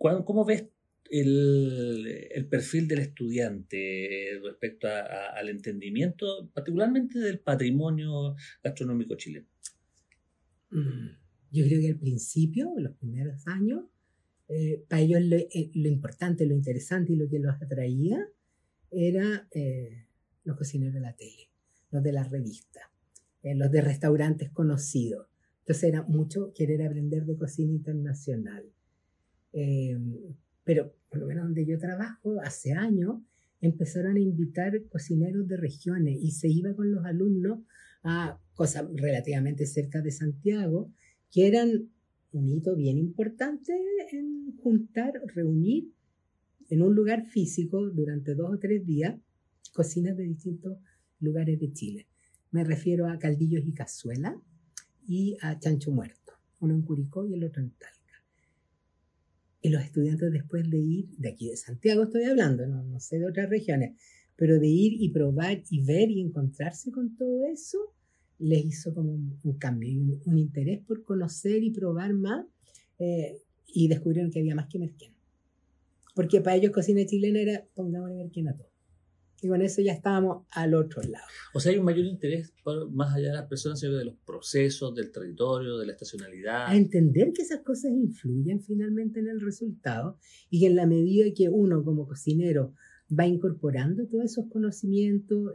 ¿Cómo 0.00 0.46
ves 0.46 0.64
el, 1.10 2.46
perfil 2.48 2.88
del 2.88 3.00
estudiante 3.00 4.40
respecto 4.42 4.88
al 4.88 5.50
entendimiento, 5.50 6.48
particularmente 6.54 7.18
del 7.18 7.40
patrimonio 7.40 8.34
gastronómico 8.64 9.14
chileno? 9.16 9.46
Mm, 10.70 11.08
yo 11.52 11.66
creo 11.66 11.80
que 11.82 11.88
al 11.88 11.98
principio, 11.98 12.72
los 12.78 12.96
primeros 12.96 13.46
años, 13.46 13.84
eh, 14.48 14.82
para 14.88 15.02
ellos 15.02 15.20
eh, 15.20 15.70
lo, 15.74 15.88
importante, 15.88 16.46
lo 16.46 16.54
interesante 16.54 17.12
y 17.12 17.16
lo 17.16 17.28
que 17.28 17.38
los 17.38 17.60
atraía 17.60 18.26
era 18.90 19.48
los 20.44 20.56
cocineros 20.56 20.94
de 20.94 21.00
la 21.00 21.14
tele, 21.14 21.50
los 21.90 22.02
de 22.02 22.12
la 22.12 22.24
revista, 22.24 22.90
los 23.42 23.70
de 23.70 23.82
restaurantes 23.82 24.48
conocidos. 24.50 25.26
Entonces 25.60 25.84
era 25.84 26.02
mucho 26.04 26.54
querer 26.54 26.82
aprender 26.86 27.26
de 27.26 27.36
cocina 27.36 27.72
internacional. 27.72 28.64
Eh, 29.52 29.98
pero 30.64 30.94
por 31.08 31.20
lo 31.20 31.26
menos 31.26 31.44
donde 31.44 31.66
yo 31.66 31.78
trabajo, 31.78 32.40
hace 32.42 32.72
años, 32.72 33.20
empezaron 33.60 34.16
a 34.16 34.20
invitar 34.20 34.72
cocineros 34.88 35.46
de 35.46 35.56
regiones 35.56 36.18
y 36.20 36.30
se 36.30 36.48
iba 36.48 36.74
con 36.74 36.90
los 36.90 37.04
alumnos 37.04 37.60
a 38.02 38.38
cosas 38.54 38.86
relativamente 38.94 39.66
cerca 39.66 40.00
de 40.00 40.12
Santiago, 40.12 40.92
que 41.30 41.46
eran 41.46 41.90
un 42.32 42.48
hito 42.48 42.76
bien 42.76 42.98
importante 42.98 43.72
en 44.12 44.56
juntar, 44.62 45.12
reunir 45.34 45.92
en 46.68 46.82
un 46.82 46.94
lugar 46.94 47.26
físico 47.26 47.90
durante 47.90 48.34
dos 48.34 48.54
o 48.54 48.58
tres 48.58 48.86
días 48.86 49.16
cocinas 49.74 50.16
de 50.16 50.24
distintos 50.24 50.78
lugares 51.18 51.58
de 51.58 51.72
Chile. 51.72 52.06
Me 52.52 52.64
refiero 52.64 53.08
a 53.08 53.18
caldillos 53.18 53.62
y 53.66 53.72
cazuela 53.72 54.40
y 55.06 55.36
a 55.42 55.58
chancho 55.58 55.90
muerto, 55.90 56.32
uno 56.60 56.74
en 56.74 56.82
Curicó 56.82 57.26
y 57.26 57.34
el 57.34 57.44
otro 57.44 57.62
en 57.62 57.70
Talca. 57.70 57.99
Y 59.62 59.68
los 59.68 59.82
estudiantes 59.82 60.32
después 60.32 60.68
de 60.70 60.78
ir, 60.78 61.08
de 61.18 61.28
aquí 61.28 61.48
de 61.48 61.56
Santiago 61.56 62.04
estoy 62.04 62.24
hablando, 62.24 62.66
no, 62.66 62.82
no 62.82 63.00
sé 63.00 63.18
de 63.18 63.26
otras 63.26 63.50
regiones, 63.50 64.00
pero 64.36 64.58
de 64.58 64.68
ir 64.68 64.94
y 65.02 65.10
probar 65.10 65.62
y 65.68 65.82
ver 65.82 66.10
y 66.10 66.20
encontrarse 66.22 66.90
con 66.90 67.14
todo 67.16 67.44
eso, 67.44 67.78
les 68.38 68.64
hizo 68.64 68.94
como 68.94 69.12
un, 69.12 69.58
cambio 69.58 69.90
un, 70.24 70.38
interés 70.38 70.80
por 70.80 71.04
conocer 71.04 71.62
y 71.62 71.70
probar 71.70 72.14
más 72.14 72.46
eh, 72.98 73.38
y 73.66 73.86
descubrieron 73.88 74.30
que 74.30 74.40
había 74.40 74.54
más 74.54 74.66
que 74.66 74.78
merquén. 74.78 75.12
Porque 76.14 76.40
para 76.40 76.56
ellos 76.56 76.72
cocina 76.72 77.04
chilena 77.04 77.40
era 77.40 77.64
pongamos 77.74 78.12
merquén 78.12 78.48
a 78.48 78.56
todo. 78.56 78.69
Y 79.42 79.48
con 79.48 79.62
eso 79.62 79.80
ya 79.80 79.92
estábamos 79.92 80.46
al 80.50 80.74
otro 80.74 81.02
lado. 81.02 81.24
O 81.54 81.60
sea, 81.60 81.72
hay 81.72 81.78
un 81.78 81.84
mayor 81.84 82.04
interés 82.04 82.52
más 82.90 83.14
allá 83.14 83.28
de 83.28 83.34
las 83.34 83.46
personas, 83.46 83.80
sino 83.80 83.94
de 83.94 84.04
los 84.04 84.16
procesos, 84.26 84.94
del 84.94 85.10
territorio, 85.10 85.78
de 85.78 85.86
la 85.86 85.92
estacionalidad. 85.92 86.66
A 86.66 86.76
entender 86.76 87.32
que 87.32 87.42
esas 87.42 87.60
cosas 87.60 87.92
influyen 87.92 88.60
finalmente 88.60 89.20
en 89.20 89.28
el 89.28 89.40
resultado 89.40 90.18
y 90.50 90.60
que 90.60 90.66
en 90.66 90.76
la 90.76 90.86
medida 90.86 91.24
que 91.34 91.48
uno 91.48 91.82
como 91.84 92.06
cocinero 92.06 92.74
va 93.18 93.26
incorporando 93.26 94.06
todos 94.06 94.24
esos 94.24 94.46
conocimientos, 94.50 95.54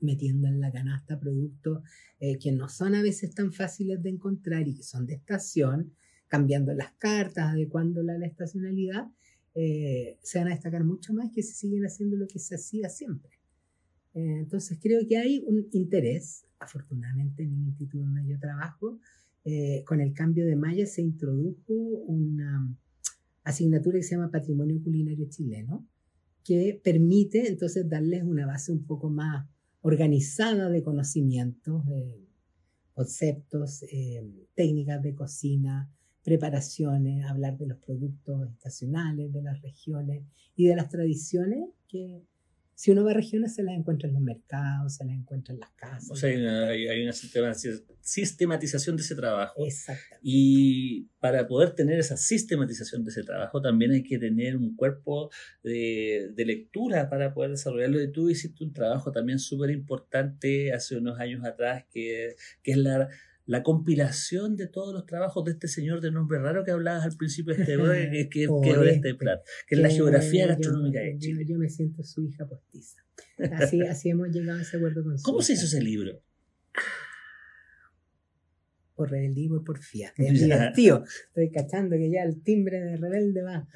metiendo 0.00 0.48
en 0.48 0.60
la 0.60 0.72
canasta 0.72 1.18
productos 1.18 1.82
eh, 2.20 2.38
que 2.38 2.52
no 2.52 2.68
son 2.68 2.94
a 2.94 3.02
veces 3.02 3.34
tan 3.34 3.52
fáciles 3.52 4.02
de 4.02 4.10
encontrar 4.10 4.66
y 4.68 4.74
que 4.74 4.82
son 4.82 5.06
de 5.06 5.14
estación, 5.14 5.92
cambiando 6.28 6.72
las 6.74 6.92
cartas, 6.94 7.52
adecuándola 7.52 8.14
a 8.14 8.18
la 8.18 8.26
estacionalidad, 8.26 9.06
eh, 9.60 10.20
se 10.22 10.38
van 10.38 10.46
a 10.46 10.50
destacar 10.52 10.84
mucho 10.84 11.12
más 11.12 11.32
que 11.32 11.42
si 11.42 11.52
siguen 11.52 11.84
haciendo 11.84 12.16
lo 12.16 12.28
que 12.28 12.38
se 12.38 12.54
hacía 12.54 12.88
siempre. 12.88 13.32
Eh, 14.14 14.36
entonces 14.38 14.78
creo 14.80 15.00
que 15.04 15.18
hay 15.18 15.42
un 15.48 15.66
interés, 15.72 16.44
afortunadamente 16.60 17.42
en 17.42 17.54
el 17.54 17.66
instituto 17.66 17.98
donde 17.98 18.24
yo 18.24 18.38
trabajo, 18.38 19.00
eh, 19.44 19.82
con 19.84 20.00
el 20.00 20.14
cambio 20.14 20.46
de 20.46 20.54
malla 20.54 20.86
se 20.86 21.02
introdujo 21.02 21.72
una 21.72 22.72
asignatura 23.42 23.98
que 23.98 24.04
se 24.04 24.14
llama 24.14 24.30
Patrimonio 24.30 24.80
Culinario 24.80 25.28
Chileno, 25.28 25.84
que 26.44 26.80
permite 26.80 27.48
entonces 27.48 27.88
darles 27.88 28.22
una 28.22 28.46
base 28.46 28.70
un 28.70 28.86
poco 28.86 29.10
más 29.10 29.44
organizada 29.80 30.70
de 30.70 30.84
conocimientos, 30.84 31.82
conceptos, 32.94 33.84
técnicas 34.54 35.02
de 35.02 35.16
cocina, 35.16 35.90
preparaciones, 36.24 37.24
hablar 37.24 37.56
de 37.58 37.66
los 37.66 37.78
productos 37.78 38.50
estacionales, 38.50 39.32
de 39.32 39.42
las 39.42 39.60
regiones 39.62 40.24
y 40.56 40.66
de 40.66 40.76
las 40.76 40.88
tradiciones 40.88 41.70
que 41.88 42.22
si 42.78 42.92
uno 42.92 43.02
va 43.02 43.10
a 43.10 43.14
regiones 43.14 43.56
se 43.56 43.64
las 43.64 43.74
encuentra 43.74 44.06
en 44.06 44.14
los 44.14 44.22
mercados, 44.22 44.94
se 44.94 45.04
las 45.04 45.16
encuentra 45.16 45.52
en 45.52 45.58
las 45.58 45.70
casas. 45.70 46.12
O 46.12 46.14
sea, 46.14 46.30
hay 46.30 47.02
una, 47.02 47.12
sistematización 47.12 48.94
de 48.94 49.02
ese 49.02 49.16
trabajo. 49.16 49.64
Exacto. 49.64 50.16
Y 50.22 51.08
para 51.18 51.48
poder 51.48 51.72
tener 51.74 51.98
esa 51.98 52.16
sistematización 52.16 53.02
de 53.02 53.10
ese 53.10 53.24
trabajo 53.24 53.60
también 53.60 53.90
hay 53.90 54.04
que 54.04 54.16
tener 54.20 54.56
un 54.56 54.76
cuerpo 54.76 55.28
de, 55.64 56.30
de 56.32 56.44
lectura 56.44 57.10
para 57.10 57.34
poder 57.34 57.50
desarrollarlo. 57.50 58.00
Y 58.00 58.12
tú 58.12 58.30
hiciste 58.30 58.62
un 58.62 58.72
trabajo 58.72 59.10
también 59.10 59.40
súper 59.40 59.70
importante 59.70 60.72
hace 60.72 60.98
unos 60.98 61.18
años 61.18 61.44
atrás 61.44 61.84
que, 61.90 62.36
que 62.62 62.70
es 62.70 62.76
la 62.76 63.08
la 63.48 63.62
compilación 63.62 64.56
de 64.56 64.66
todos 64.68 64.92
los 64.92 65.06
trabajos 65.06 65.42
de 65.42 65.52
este 65.52 65.68
señor 65.68 66.02
de 66.02 66.12
nombre 66.12 66.38
raro 66.38 66.64
que 66.64 66.70
hablabas 66.70 67.06
al 67.06 67.16
principio 67.16 67.54
de 67.54 67.62
este 67.62 67.76
que, 68.30 68.46
que, 68.62 68.90
este 68.90 69.14
Plat, 69.14 69.40
que 69.66 69.74
es 69.74 69.80
la 69.80 69.88
geografía 69.88 70.46
gastronómica 70.46 71.00
de 71.00 71.16
Chile. 71.18 71.46
Yo, 71.48 71.58
me 71.58 71.70
siento 71.70 72.02
su 72.02 72.22
hija 72.22 72.46
postiza. 72.46 73.02
Así, 73.52 73.80
así 73.88 74.10
hemos 74.10 74.28
llegado 74.28 74.58
a 74.58 74.62
ese 74.62 74.76
acuerdo 74.76 75.02
con 75.02 75.18
su 75.18 75.24
¿Cómo 75.24 75.40
se 75.40 75.54
hizo 75.54 75.64
ese 75.64 75.80
libro? 75.80 76.20
Por 78.94 79.10
rebelde 79.10 79.40
y 79.40 79.48
por. 79.48 79.80
Es 80.18 80.72
tío. 80.74 81.04
Estoy 81.28 81.50
cachando 81.50 81.96
que 81.96 82.10
ya 82.10 82.24
el 82.24 82.42
timbre 82.42 82.80
de 82.80 82.96
rebelde 82.98 83.42
va. 83.42 83.66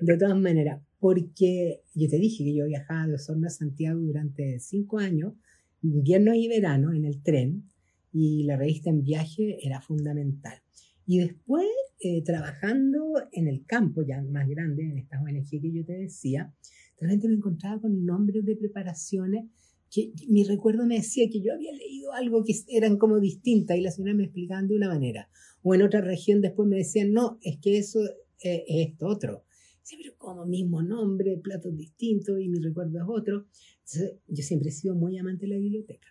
De 0.00 0.16
todas 0.16 0.38
maneras, 0.38 0.80
porque 1.00 1.82
yo 1.94 2.08
te 2.08 2.16
dije 2.16 2.44
que 2.44 2.56
yo 2.56 2.64
viajaba 2.64 3.08
de 3.08 3.16
Osorno 3.16 3.46
a 3.46 3.50
Santiago 3.50 4.00
durante 4.00 4.58
cinco 4.58 4.98
años, 4.98 5.34
invierno 5.82 6.34
y 6.34 6.48
verano, 6.48 6.94
en 6.94 7.04
el 7.04 7.22
tren 7.22 7.68
y 8.12 8.44
la 8.44 8.56
revista 8.56 8.90
en 8.90 9.02
viaje 9.02 9.58
era 9.62 9.80
fundamental. 9.80 10.58
Y 11.06 11.18
después, 11.18 11.66
eh, 12.00 12.22
trabajando 12.22 13.14
en 13.32 13.48
el 13.48 13.64
campo 13.64 14.02
ya 14.02 14.20
más 14.22 14.48
grande, 14.48 14.84
en 14.84 14.98
estas 14.98 15.22
ONG 15.22 15.60
que 15.60 15.72
yo 15.72 15.84
te 15.84 15.94
decía, 15.94 16.54
realmente 17.00 17.28
me 17.28 17.34
encontraba 17.34 17.80
con 17.80 18.04
nombres 18.04 18.44
de 18.44 18.56
preparaciones 18.56 19.46
que 19.90 20.12
mi 20.28 20.44
recuerdo 20.44 20.84
me 20.86 20.96
decía 20.96 21.28
que 21.30 21.40
yo 21.40 21.54
había 21.54 21.72
leído 21.72 22.12
algo 22.12 22.44
que 22.44 22.54
eran 22.68 22.98
como 22.98 23.20
distintas 23.20 23.78
y 23.78 23.80
la 23.80 23.90
señora 23.90 24.14
me 24.14 24.24
explicaban 24.24 24.68
de 24.68 24.76
una 24.76 24.88
manera. 24.88 25.30
O 25.62 25.74
en 25.74 25.82
otra 25.82 26.02
región 26.02 26.40
después 26.40 26.68
me 26.68 26.76
decían, 26.76 27.12
no, 27.12 27.38
es 27.40 27.58
que 27.58 27.78
eso 27.78 28.00
es 28.40 28.62
esto 28.68 29.06
otro. 29.06 29.44
Sí, 29.82 29.96
pero 30.02 30.14
como 30.18 30.44
mismo 30.44 30.82
nombre, 30.82 31.38
platos 31.38 31.74
distintos 31.74 32.38
y 32.38 32.48
mi 32.48 32.58
recuerdo 32.58 32.98
es 32.98 33.04
otro. 33.08 33.46
Entonces, 33.78 34.18
yo 34.26 34.42
siempre 34.42 34.68
he 34.68 34.72
sido 34.72 34.94
muy 34.94 35.16
amante 35.16 35.46
de 35.46 35.54
la 35.54 35.58
biblioteca. 35.58 36.08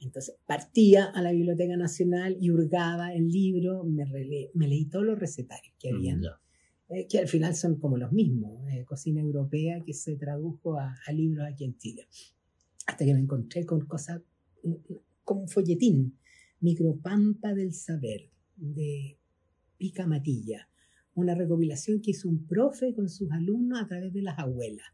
Entonces 0.00 0.36
partía 0.46 1.06
a 1.06 1.22
la 1.22 1.32
Biblioteca 1.32 1.76
Nacional 1.76 2.36
y 2.40 2.50
hurgaba 2.50 3.14
el 3.14 3.28
libro, 3.28 3.84
me, 3.84 4.04
me 4.54 4.68
leí 4.68 4.86
todos 4.86 5.04
los 5.04 5.18
recetarios 5.18 5.74
que 5.78 5.90
había, 5.90 6.16
mm, 6.16 6.24
eh, 6.90 7.06
que 7.08 7.18
al 7.18 7.28
final 7.28 7.54
son 7.54 7.76
como 7.76 7.96
los 7.96 8.12
mismos, 8.12 8.68
eh, 8.70 8.84
cocina 8.84 9.20
europea 9.20 9.82
que 9.84 9.94
se 9.94 10.16
tradujo 10.16 10.78
a, 10.78 10.94
libros 11.12 11.46
aquí 11.50 11.64
en 11.64 11.78
Chile. 11.78 12.06
Hasta 12.86 13.04
que 13.04 13.14
me 13.14 13.20
encontré 13.20 13.64
con 13.64 13.86
cosas 13.86 14.20
como 15.24 15.42
un 15.42 15.48
folletín, 15.48 16.18
Micropampa 16.60 17.54
del 17.54 17.72
Saber, 17.72 18.30
de 18.56 19.18
Pica 19.76 20.06
Matilla, 20.06 20.68
una 21.14 21.34
recopilación 21.34 22.00
que 22.00 22.10
hizo 22.10 22.28
un 22.28 22.46
profe 22.46 22.94
con 22.94 23.08
sus 23.08 23.30
alumnos 23.30 23.80
a 23.80 23.86
través 23.86 24.12
de 24.12 24.22
las 24.22 24.38
abuelas. 24.38 24.86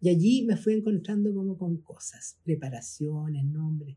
Y 0.00 0.10
allí 0.10 0.44
me 0.46 0.56
fui 0.56 0.74
encontrando 0.74 1.34
como 1.34 1.56
con 1.56 1.78
cosas, 1.78 2.38
preparaciones, 2.44 3.44
nombres, 3.44 3.96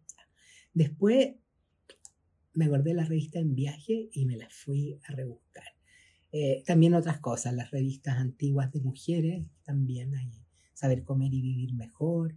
Después 0.80 1.36
me 2.54 2.70
guardé 2.70 2.94
la 2.94 3.04
revista 3.04 3.38
en 3.38 3.54
viaje 3.54 4.08
y 4.14 4.26
me 4.26 4.38
la 4.38 4.48
fui 4.50 4.98
a 5.10 5.12
rebuscar. 5.12 5.66
Eh, 6.32 6.64
también 6.66 6.94
otras 6.94 7.20
cosas, 7.20 7.54
las 7.54 7.70
revistas 7.70 8.16
antiguas 8.16 8.72
de 8.72 8.80
mujeres, 8.80 9.46
también 9.66 10.16
hay 10.16 10.32
Saber 10.74 11.04
comer 11.04 11.34
y 11.34 11.42
vivir 11.42 11.74
mejor 11.74 12.34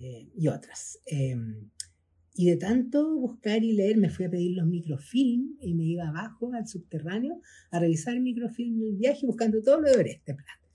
eh, 0.00 0.28
y 0.36 0.48
otras. 0.48 0.98
Em, 1.06 1.70
y 2.34 2.46
de 2.46 2.56
tanto 2.56 3.16
buscar 3.20 3.62
y 3.62 3.74
leer, 3.74 3.98
me 3.98 4.10
fui 4.10 4.24
a 4.24 4.30
pedir 4.30 4.56
los 4.56 4.66
microfilm 4.66 5.56
y 5.60 5.74
me 5.74 5.84
iba 5.84 6.08
abajo 6.08 6.52
al 6.54 6.66
subterráneo 6.66 7.40
a 7.70 7.78
revisar 7.78 8.16
el 8.16 8.22
microfilm 8.22 8.80
del 8.80 8.96
viaje 8.96 9.24
buscando 9.24 9.62
todo 9.62 9.80
lo 9.80 9.92
de 9.92 10.10
este 10.10 10.34
plato. 10.34 10.66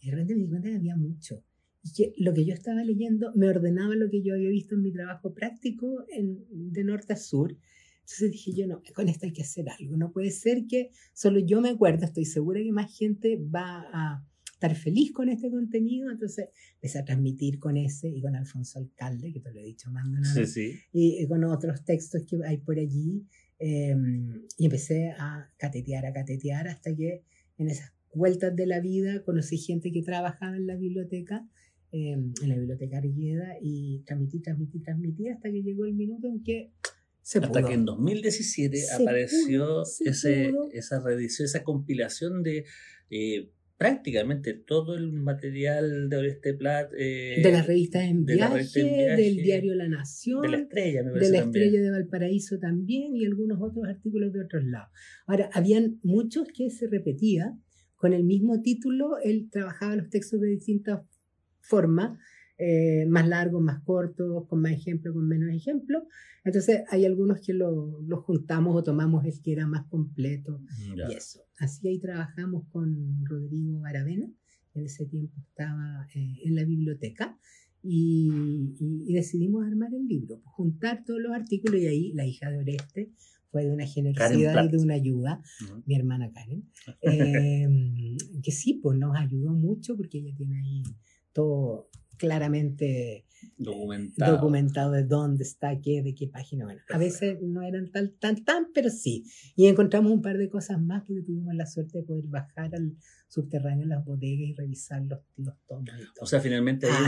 Y 0.00 0.06
de 0.06 0.10
repente 0.10 0.34
me 0.34 0.42
di 0.42 0.48
cuenta 0.48 0.68
que 0.68 0.74
había 0.74 0.96
mucho 0.96 1.44
y 1.86 1.92
que 1.92 2.14
lo 2.16 2.34
que 2.34 2.44
yo 2.44 2.52
estaba 2.52 2.82
leyendo 2.82 3.32
me 3.36 3.48
ordenaba 3.48 3.94
lo 3.94 4.10
que 4.10 4.20
yo 4.20 4.34
había 4.34 4.48
visto 4.48 4.74
en 4.74 4.82
mi 4.82 4.92
trabajo 4.92 5.32
práctico 5.32 6.04
en, 6.08 6.44
de 6.50 6.82
norte 6.82 7.12
a 7.12 7.16
sur. 7.16 7.56
Entonces 8.00 8.32
dije 8.32 8.52
yo, 8.54 8.66
no, 8.66 8.82
con 8.94 9.08
esto 9.08 9.26
hay 9.26 9.32
que 9.32 9.42
hacer 9.42 9.66
algo. 9.68 9.96
No 9.96 10.10
puede 10.10 10.32
ser 10.32 10.66
que 10.66 10.90
solo 11.12 11.38
yo 11.38 11.60
me 11.60 11.70
acuerdo, 11.70 12.04
estoy 12.04 12.24
segura 12.24 12.60
que 12.60 12.72
más 12.72 12.96
gente 12.96 13.36
va 13.36 13.86
a 13.92 14.26
estar 14.52 14.74
feliz 14.74 15.12
con 15.12 15.28
este 15.28 15.48
contenido. 15.48 16.10
Entonces 16.10 16.48
empecé 16.74 16.98
a 16.98 17.04
transmitir 17.04 17.60
con 17.60 17.76
ese 17.76 18.08
y 18.08 18.20
con 18.20 18.34
Alfonso 18.34 18.80
Alcalde, 18.80 19.32
que 19.32 19.40
te 19.40 19.52
lo 19.52 19.60
he 19.60 19.64
dicho 19.64 19.90
más 19.90 20.06
sí, 20.34 20.46
sí. 20.46 20.80
y, 20.92 21.26
con 21.28 21.44
otros 21.44 21.84
textos 21.84 22.22
que 22.26 22.36
hay 22.44 22.58
por 22.58 22.78
allí. 22.78 23.24
Em, 23.58 24.42
y 24.58 24.64
empecé 24.64 25.10
a 25.18 25.50
catetear, 25.56 26.04
a 26.04 26.12
catetear, 26.12 26.68
hasta 26.68 26.94
que 26.94 27.22
en 27.58 27.70
esas 27.70 27.92
vueltas 28.12 28.54
de 28.56 28.66
la 28.66 28.80
vida 28.80 29.22
conocí 29.22 29.58
gente 29.58 29.92
que 29.92 30.02
trabajaba 30.02 30.56
en 30.56 30.66
la 30.66 30.76
biblioteca 30.76 31.46
Em, 31.98 32.34
en 32.42 32.48
la 32.50 32.56
biblioteca 32.56 32.98
Argueda 32.98 33.56
y 33.62 34.02
transmití, 34.04 34.40
transmití, 34.40 34.80
transmití 34.80 35.28
hasta 35.28 35.50
que 35.50 35.62
llegó 35.62 35.86
el 35.86 35.94
minuto 35.94 36.26
en 36.28 36.42
que 36.42 36.72
se 37.22 37.38
Hasta 37.38 37.64
que 37.64 37.72
en 37.72 37.86
2017 37.86 38.82
apareció 39.00 39.82
ese, 40.04 40.52
esa 40.72 41.00
reedición, 41.00 41.46
esa 41.46 41.64
compilación 41.64 42.42
de 42.42 42.66
eh, 43.08 43.50
prácticamente 43.78 44.52
todo 44.52 44.94
el 44.94 45.10
material 45.10 46.10
de 46.10 46.16
Oreste 46.18 46.52
Plat. 46.52 46.92
Eh, 46.98 47.40
de 47.42 47.50
las 47.50 47.66
revistas 47.66 48.04
en, 48.04 48.26
viaje, 48.26 49.16
del 49.16 49.36
diario 49.36 49.74
La 49.74 49.88
Nación. 49.88 50.42
De 50.42 50.48
la 50.50 50.58
Estrella, 50.58 51.02
me 51.02 51.18
De 51.18 51.30
la 51.30 51.38
Estrella 51.38 51.80
de 51.80 51.90
Valparaíso 51.90 52.58
también 52.58 53.16
y 53.16 53.24
algunos 53.24 53.58
otros 53.62 53.86
artículos 53.88 54.34
de 54.34 54.42
otros 54.42 54.64
lados. 54.64 54.90
Ahora, 55.26 55.48
habían 55.54 55.98
muchos 56.02 56.46
que 56.54 56.68
se 56.68 56.88
repetían 56.88 57.62
con 57.94 58.12
el 58.12 58.24
mismo 58.24 58.60
título, 58.60 59.16
él 59.24 59.48
trabajaba 59.50 59.96
los 59.96 60.10
textos 60.10 60.42
de 60.42 60.48
distintas 60.48 61.00
formas, 61.66 62.18
eh, 62.58 63.04
más 63.06 63.28
largos, 63.28 63.62
más 63.62 63.82
cortos, 63.82 64.46
con 64.48 64.62
más 64.62 64.72
ejemplos, 64.72 65.14
con 65.14 65.28
menos 65.28 65.50
ejemplos. 65.50 66.04
Entonces 66.44 66.84
hay 66.88 67.04
algunos 67.04 67.40
que 67.40 67.52
lo, 67.52 68.00
juntamos 68.22 68.76
o 68.76 68.82
tomamos 68.82 69.24
el 69.24 69.42
que 69.42 69.52
era 69.52 69.66
más 69.66 69.86
completo 69.88 70.62
y 70.94 71.12
eso. 71.12 71.40
Así 71.58 71.88
ahí 71.88 71.98
trabajamos 71.98 72.66
con 72.70 73.24
Rodrigo 73.24 73.84
Aravena, 73.84 74.30
en 74.74 74.84
ese 74.84 75.06
tiempo 75.06 75.34
estaba 75.40 76.06
eh, 76.14 76.38
en 76.44 76.54
la 76.54 76.64
biblioteca. 76.64 77.38
Y, 77.88 78.74
decidimos 79.12 79.64
armar 79.64 79.94
el 79.94 80.08
libro, 80.08 80.40
juntar 80.44 81.04
todos 81.04 81.20
los 81.20 81.32
artículos 81.32 81.80
y 81.80 81.86
ahí 81.86 82.12
la 82.14 82.26
hija 82.26 82.50
de 82.50 82.58
Oreste 82.58 83.12
fue 83.50 83.64
de 83.64 83.72
una 83.72 83.86
generosidad 83.86 84.64
y 84.64 84.68
de 84.68 84.78
una 84.78 84.94
ayuda, 84.94 85.40
mi 85.84 85.94
hermana 85.94 86.32
Karen, 86.32 86.68
em, 87.02 88.16
que 88.42 88.50
sí, 88.50 88.80
pues 88.82 88.98
nos 88.98 89.16
ayudó 89.16 89.52
mucho 89.52 89.96
porque 89.96 90.18
ella 90.18 90.34
tiene 90.36 90.58
ahí 90.58 90.82
todo 91.36 91.90
claramente 92.16 93.26
documentado, 93.58 94.36
documentado 94.36 94.92
de 94.92 95.04
dónde 95.04 95.44
está, 95.44 95.78
qué, 95.80 96.02
de 96.02 96.14
qué 96.14 96.28
página. 96.28 96.64
Bueno, 96.64 96.80
a 96.88 96.96
veces 96.96 97.38
no 97.42 97.62
eran 97.62 97.90
tan, 97.90 98.16
tan, 98.18 98.42
tan, 98.42 98.68
pero 98.72 98.88
sí. 98.88 99.24
Y 99.54 99.66
encontramos 99.66 100.10
un 100.10 100.22
par 100.22 100.38
de 100.38 100.48
cosas 100.48 100.80
más 100.80 101.04
porque 101.06 101.22
tuvimos 101.22 101.54
la 101.54 101.66
suerte 101.66 101.98
de 101.98 102.04
poder 102.04 102.24
bajar 102.24 102.74
al 102.74 102.96
subterráneo 103.28 103.82
en 103.82 103.90
las 103.90 104.04
bodegas 104.04 104.48
y 104.48 104.54
revisar 104.54 105.02
los, 105.02 105.20
los 105.36 105.54
tomos. 105.68 105.90
O 106.20 106.26
sea, 106.26 106.40
finalmente 106.40 106.86
hay 106.86 107.04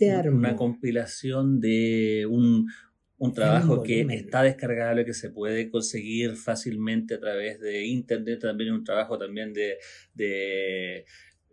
una, 0.00 0.30
una 0.30 0.56
compilación 0.56 1.58
de 1.58 2.26
un, 2.30 2.68
un 3.18 3.32
trabajo 3.32 3.82
que 3.82 4.02
está 4.10 4.44
descargable, 4.44 5.04
que 5.04 5.14
se 5.14 5.30
puede 5.30 5.68
conseguir 5.68 6.36
fácilmente 6.36 7.14
a 7.14 7.20
través 7.20 7.58
de 7.58 7.86
internet, 7.86 8.38
también 8.40 8.72
un 8.72 8.84
trabajo 8.84 9.18
también 9.18 9.52
de, 9.52 9.78
de 10.14 10.98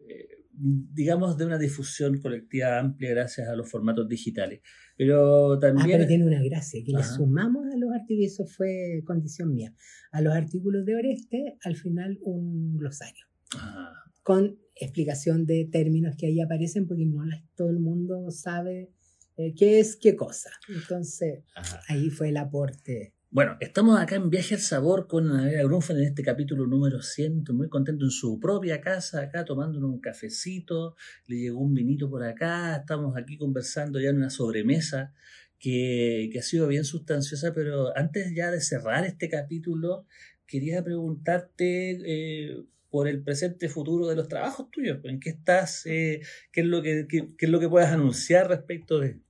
eh, 0.08 0.42
digamos, 0.62 1.38
de 1.38 1.46
una 1.46 1.58
difusión 1.58 2.20
colectiva 2.20 2.80
amplia 2.80 3.12
gracias 3.12 3.48
a 3.48 3.56
los 3.56 3.70
formatos 3.70 4.08
digitales. 4.08 4.62
Pero 4.96 5.58
también... 5.60 5.88
Ah, 5.88 5.90
pero 5.94 6.08
tiene 6.08 6.26
una 6.26 6.42
gracia, 6.44 6.82
que 6.86 6.92
le 6.92 7.04
sumamos 7.04 7.66
a 7.74 7.78
los 7.78 7.92
artículos, 7.92 8.34
eso 8.34 8.46
fue 8.46 9.02
condición 9.06 9.54
mía, 9.54 9.74
a 10.12 10.22
los 10.22 10.34
artículos 10.34 10.86
de 10.86 10.96
Oreste, 10.96 11.58
al 11.64 11.76
final 11.76 12.20
un 12.22 12.78
glosario. 12.78 13.26
Ah. 13.56 13.94
Con 14.24 14.60
explicación 14.76 15.46
de 15.46 15.68
términos 15.72 16.16
que 16.18 16.28
ahí 16.28 16.40
aparecen, 16.40 16.88
porque 16.88 17.06
no 17.06 17.24
todo 17.56 17.70
el 17.70 17.80
mundo 17.80 18.30
sabe 18.30 18.92
eh, 19.38 19.54
qué 19.56 19.80
es 19.80 19.96
qué 19.96 20.16
cosa. 20.16 20.52
Entonces, 20.70 21.44
ahí 21.88 22.10
fue 22.10 22.30
el 22.30 22.38
aporte. 22.38 23.16
Bueno, 23.34 23.56
estamos 23.62 23.98
acá 23.98 24.16
en 24.16 24.30
Viaje 24.30 24.56
al 24.56 24.60
Sabor 24.60 25.08
con 25.08 25.32
Anabela 25.32 25.64
Grunfeld 25.64 26.00
en 26.02 26.08
este 26.08 26.22
capítulo 26.22 26.68
número 26.68 27.02
100, 27.02 27.46
muy 27.54 27.70
contento 27.70 28.04
en 28.04 28.12
su 28.12 28.42
propia 28.42 28.82
casa, 28.82 29.22
acá 29.22 29.46
tomándonos 29.46 29.90
un 29.90 30.02
cafecito, 30.02 30.98
le 31.28 31.38
llegó 31.38 31.62
un 31.62 31.74
vinito 31.74 32.10
por 32.10 32.24
acá, 32.24 32.76
estamos 32.76 33.16
aquí 33.16 33.38
conversando 33.38 34.02
ya 34.02 34.10
en 34.10 34.18
una 34.18 34.30
sobremesa 34.30 35.14
que, 35.60 36.30
ha 36.38 36.42
sido 36.42 36.68
bien 36.68 36.84
sustanciosa, 36.84 37.54
pero 37.54 37.98
antes 37.98 38.36
ya 38.36 38.52
de 38.52 38.60
cerrar 38.60 39.06
este 39.06 39.30
capítulo, 39.30 40.06
quería 40.46 40.84
preguntarte 40.84 42.02
eh, 42.04 42.66
por 42.90 43.08
el 43.08 43.24
presente 43.24 43.70
futuro 43.70 44.08
de 44.08 44.18
los 44.18 44.28
trabajos 44.28 44.70
tuyos, 44.72 45.00
en 45.06 45.22
qué 45.22 45.30
estás, 45.30 45.86
eh, 45.86 46.20
qué, 46.52 46.62
es 46.62 46.68
lo 46.68 46.82
que, 46.82 47.08
qué, 47.08 47.48
puedas 47.70 47.94
anunciar 47.94 48.50
respecto 48.50 49.00
de 49.00 49.22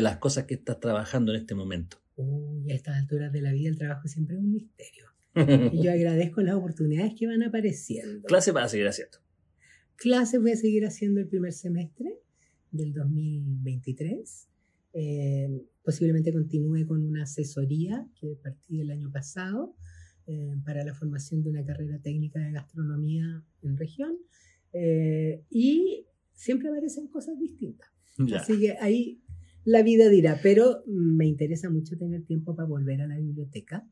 las 0.00 0.18
cosas 0.18 0.44
que 0.44 0.54
estás 0.54 0.78
trabajando 0.78 1.34
en 1.34 1.40
este 1.40 1.56
momento. 1.56 2.00
Uy, 2.20 2.70
a 2.70 2.74
estas 2.74 2.96
alturas 2.96 3.32
de 3.32 3.40
la 3.40 3.52
vida 3.52 3.68
el 3.68 3.78
trabajo 3.78 4.08
siempre 4.08 4.36
es 4.36 4.42
un 4.42 4.52
misterio. 4.52 5.06
y 5.72 5.82
yo 5.82 5.92
agradezco 5.92 6.40
las 6.42 6.54
oportunidades 6.54 7.14
que 7.16 7.26
van 7.26 7.42
apareciendo. 7.42 8.26
¿Clase 8.26 8.52
vas 8.52 8.66
a 8.66 8.68
seguir 8.68 8.88
haciendo? 8.88 9.18
Clase 9.96 10.38
voy 10.38 10.52
a 10.52 10.56
seguir 10.56 10.86
haciendo 10.86 11.20
el 11.20 11.28
primer 11.28 11.52
semestre 11.52 12.18
del 12.70 12.92
2023. 12.92 14.48
Eh, 14.92 15.62
posiblemente 15.84 16.32
continúe 16.32 16.86
con 16.86 17.04
una 17.04 17.22
asesoría 17.22 18.08
que 18.18 18.36
partí 18.42 18.80
el 18.80 18.90
año 18.90 19.10
pasado 19.12 19.76
eh, 20.26 20.56
para 20.64 20.84
la 20.84 20.94
formación 20.94 21.42
de 21.42 21.50
una 21.50 21.64
carrera 21.64 21.98
técnica 22.00 22.40
de 22.40 22.52
gastronomía 22.52 23.44
en 23.62 23.76
región. 23.76 24.16
Eh, 24.72 25.44
y 25.50 26.06
siempre 26.34 26.68
aparecen 26.68 27.08
cosas 27.08 27.38
distintas. 27.38 27.88
Así 28.34 28.58
que 28.58 28.76
ahí 28.80 29.22
la 29.70 29.82
vida 29.84 30.08
dirá, 30.08 30.40
pero 30.42 30.82
me 30.86 31.26
interesa 31.26 31.70
mucho 31.70 31.96
tener 31.96 32.24
tiempo 32.24 32.56
para 32.56 32.66
volver 32.66 33.02
a 33.02 33.06
la 33.06 33.16
biblioteca. 33.16 33.86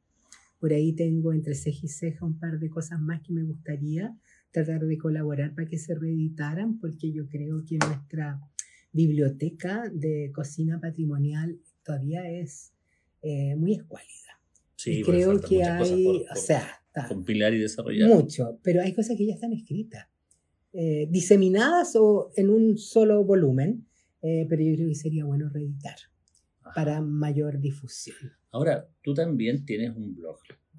Por 0.59 0.73
ahí 0.73 0.93
tengo 0.93 1.33
entre 1.33 1.55
ceja 1.55 1.79
y 1.85 1.89
ceja 1.89 2.27
un 2.27 2.37
par 2.37 2.59
de 2.59 2.69
cosas 2.69 3.01
más 3.01 3.23
que 3.23 3.33
me 3.33 3.45
gustaría 3.45 4.13
tratar 4.51 4.85
de 4.85 4.99
colaborar 4.99 5.55
para 5.55 5.69
que 5.69 5.79
se 5.79 5.95
reeditaran, 5.95 6.81
porque 6.81 7.13
yo 7.13 7.29
creo 7.29 7.65
que 7.65 7.79
nuestra 7.79 8.41
biblioteca 8.93 9.89
de 9.93 10.33
cocina 10.35 10.81
patrimonial 10.81 11.61
todavía 11.85 12.29
es 12.29 12.73
eh, 13.23 13.55
muy 13.55 13.75
escuálida. 13.75 14.41
Sí, 14.75 15.03
creo 15.05 15.41
que 15.41 15.63
hay, 15.63 16.25
o 16.29 16.37
sea, 16.37 16.67
compilar 17.09 17.55
y 17.55 17.59
desarrollar. 17.59 18.09
Mucho, 18.09 18.59
pero 18.65 18.83
hay 18.83 18.93
cosas 18.95 19.17
que 19.17 19.27
ya 19.27 19.35
están 19.35 19.53
escritas, 19.53 20.09
eh, 20.73 21.07
diseminadas 21.09 21.95
o 21.95 22.33
en 22.35 22.51
un 22.51 22.79
solo 22.79 23.23
volumen, 23.23 23.88
eh, 24.23 24.47
pero 24.49 24.63
yo 24.63 24.75
creo 24.75 24.89
que 24.89 24.95
sería 24.95 25.25
bueno 25.25 25.49
reeditar 25.49 25.97
para 26.75 27.01
mayor 27.01 27.61
difusión. 27.61 28.17
Ahora, 28.51 28.89
tú 29.03 29.15
también 29.15 29.65
tienes 29.65 29.97
un 29.97 30.15
blog 30.15 30.39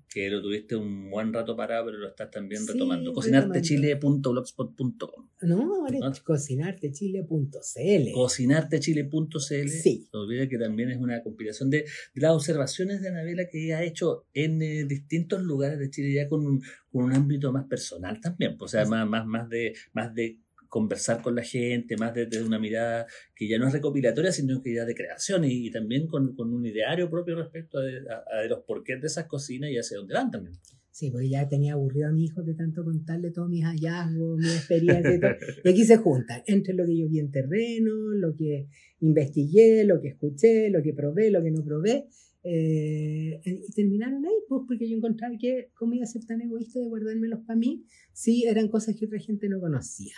que 0.09 0.29
lo 0.29 0.41
tuviste 0.41 0.75
un 0.75 1.09
buen 1.11 1.31
rato 1.31 1.55
parado, 1.55 1.85
pero 1.85 1.99
lo 1.99 2.09
estás 2.09 2.31
también 2.31 2.65
retomando. 2.65 3.13
Cocinartechile.blogspot.com. 3.13 5.29
No, 5.41 5.75
ahora 5.75 5.99
es 6.11 6.19
cocinartechile.cl. 6.21 8.11
Cocinartechile.cl. 8.13 9.69
Sí. 9.69 10.09
No 10.11 10.21
olvides 10.21 10.49
que 10.49 10.57
también 10.57 10.89
es 10.89 10.97
una 10.97 11.21
compilación 11.21 11.69
de, 11.69 11.85
las 12.15 12.31
observaciones 12.31 13.01
de 13.01 13.09
Anabela 13.09 13.47
que 13.47 13.75
ha 13.75 13.83
hecho 13.83 14.25
en 14.33 14.63
eh, 14.63 14.85
distintos 14.85 15.43
lugares 15.43 15.77
de 15.77 15.91
Chile, 15.91 16.11
ya 16.11 16.27
con 16.27 16.43
un, 16.45 16.63
con 16.91 17.03
un 17.03 17.13
ámbito 17.13 17.53
más 17.53 17.65
personal 17.65 18.19
también. 18.19 18.57
Pues, 18.57 18.73
o 18.73 18.77
sea, 18.77 18.85
más, 18.85 19.07
más, 19.07 19.27
más, 19.27 19.47
de, 19.47 19.75
más 19.93 20.15
de 20.15 20.39
conversar 20.69 21.21
con 21.21 21.35
la 21.35 21.43
gente, 21.43 21.97
más 21.97 22.13
desde 22.13 22.43
una 22.43 22.59
mirada 22.59 23.07
que 23.35 23.47
ya 23.47 23.57
no 23.57 23.67
es 23.67 23.73
recopilatoria, 23.73 24.31
sino 24.31 24.61
que 24.61 24.75
ya 24.75 24.85
de 24.85 24.95
creación 24.95 25.43
y, 25.43 25.69
también 25.71 26.07
con, 26.07 26.35
con, 26.35 26.53
un 26.53 26.65
ideario 26.65 27.09
propio 27.09 27.35
respecto 27.35 27.79
a, 27.79 28.43
los 28.47 28.59
porqués 28.59 29.01
de 29.01 29.07
esas 29.07 29.25
cocinas 29.25 29.71
y 29.71 29.77
hacia 29.77 29.97
dónde 29.97 30.13
van 30.13 30.31
también. 30.31 30.55
Sí, 30.91 31.11
porque 31.11 31.29
ya 31.29 31.47
tenía 31.47 31.73
aburrido 31.73 32.09
a 32.09 32.11
mi 32.11 32.25
hijo 32.25 32.43
de 32.43 32.53
tanto 32.55 32.83
contarle 32.83 33.31
todos 33.31 33.49
mis 33.49 33.63
hallazgos, 33.63 34.37
mis 34.37 34.55
experiencias 34.55 35.15
y 35.15 35.19
todo. 35.19 35.31
Y 35.63 35.69
aquí 35.69 35.85
se 35.85 35.97
juntan 35.97 36.41
entre 36.45 36.73
lo 36.73 36.85
que 36.85 36.97
yo 36.97 37.07
vi 37.07 37.19
en 37.19 37.31
terreno, 37.31 37.93
lo 38.15 38.35
que 38.35 38.67
investigué, 38.99 39.85
lo 39.85 40.01
que 40.01 40.09
escuché, 40.09 40.69
lo 40.69 40.83
que 40.83 40.93
probé, 40.93 41.31
lo 41.31 41.41
que 41.41 41.51
no 41.51 41.63
probé. 41.63 42.07
Eh, 42.43 43.41
y 43.43 43.71
terminaron 43.73 44.25
ahí, 44.25 44.33
pues 44.47 44.63
porque 44.67 44.89
yo 44.89 44.97
encontraba 44.97 45.35
que 45.37 45.71
cómo 45.73 45.93
iba 45.93 46.03
a 46.03 46.07
ser 46.07 46.25
tan 46.25 46.41
egoísta 46.41 46.79
de 46.79 46.87
guardármelos 46.87 47.41
para 47.45 47.59
mí 47.59 47.85
si 48.13 48.45
eran 48.45 48.69
cosas 48.69 48.95
que 48.97 49.05
otra 49.05 49.19
gente 49.19 49.49
no 49.49 49.59
conocía. 49.59 50.15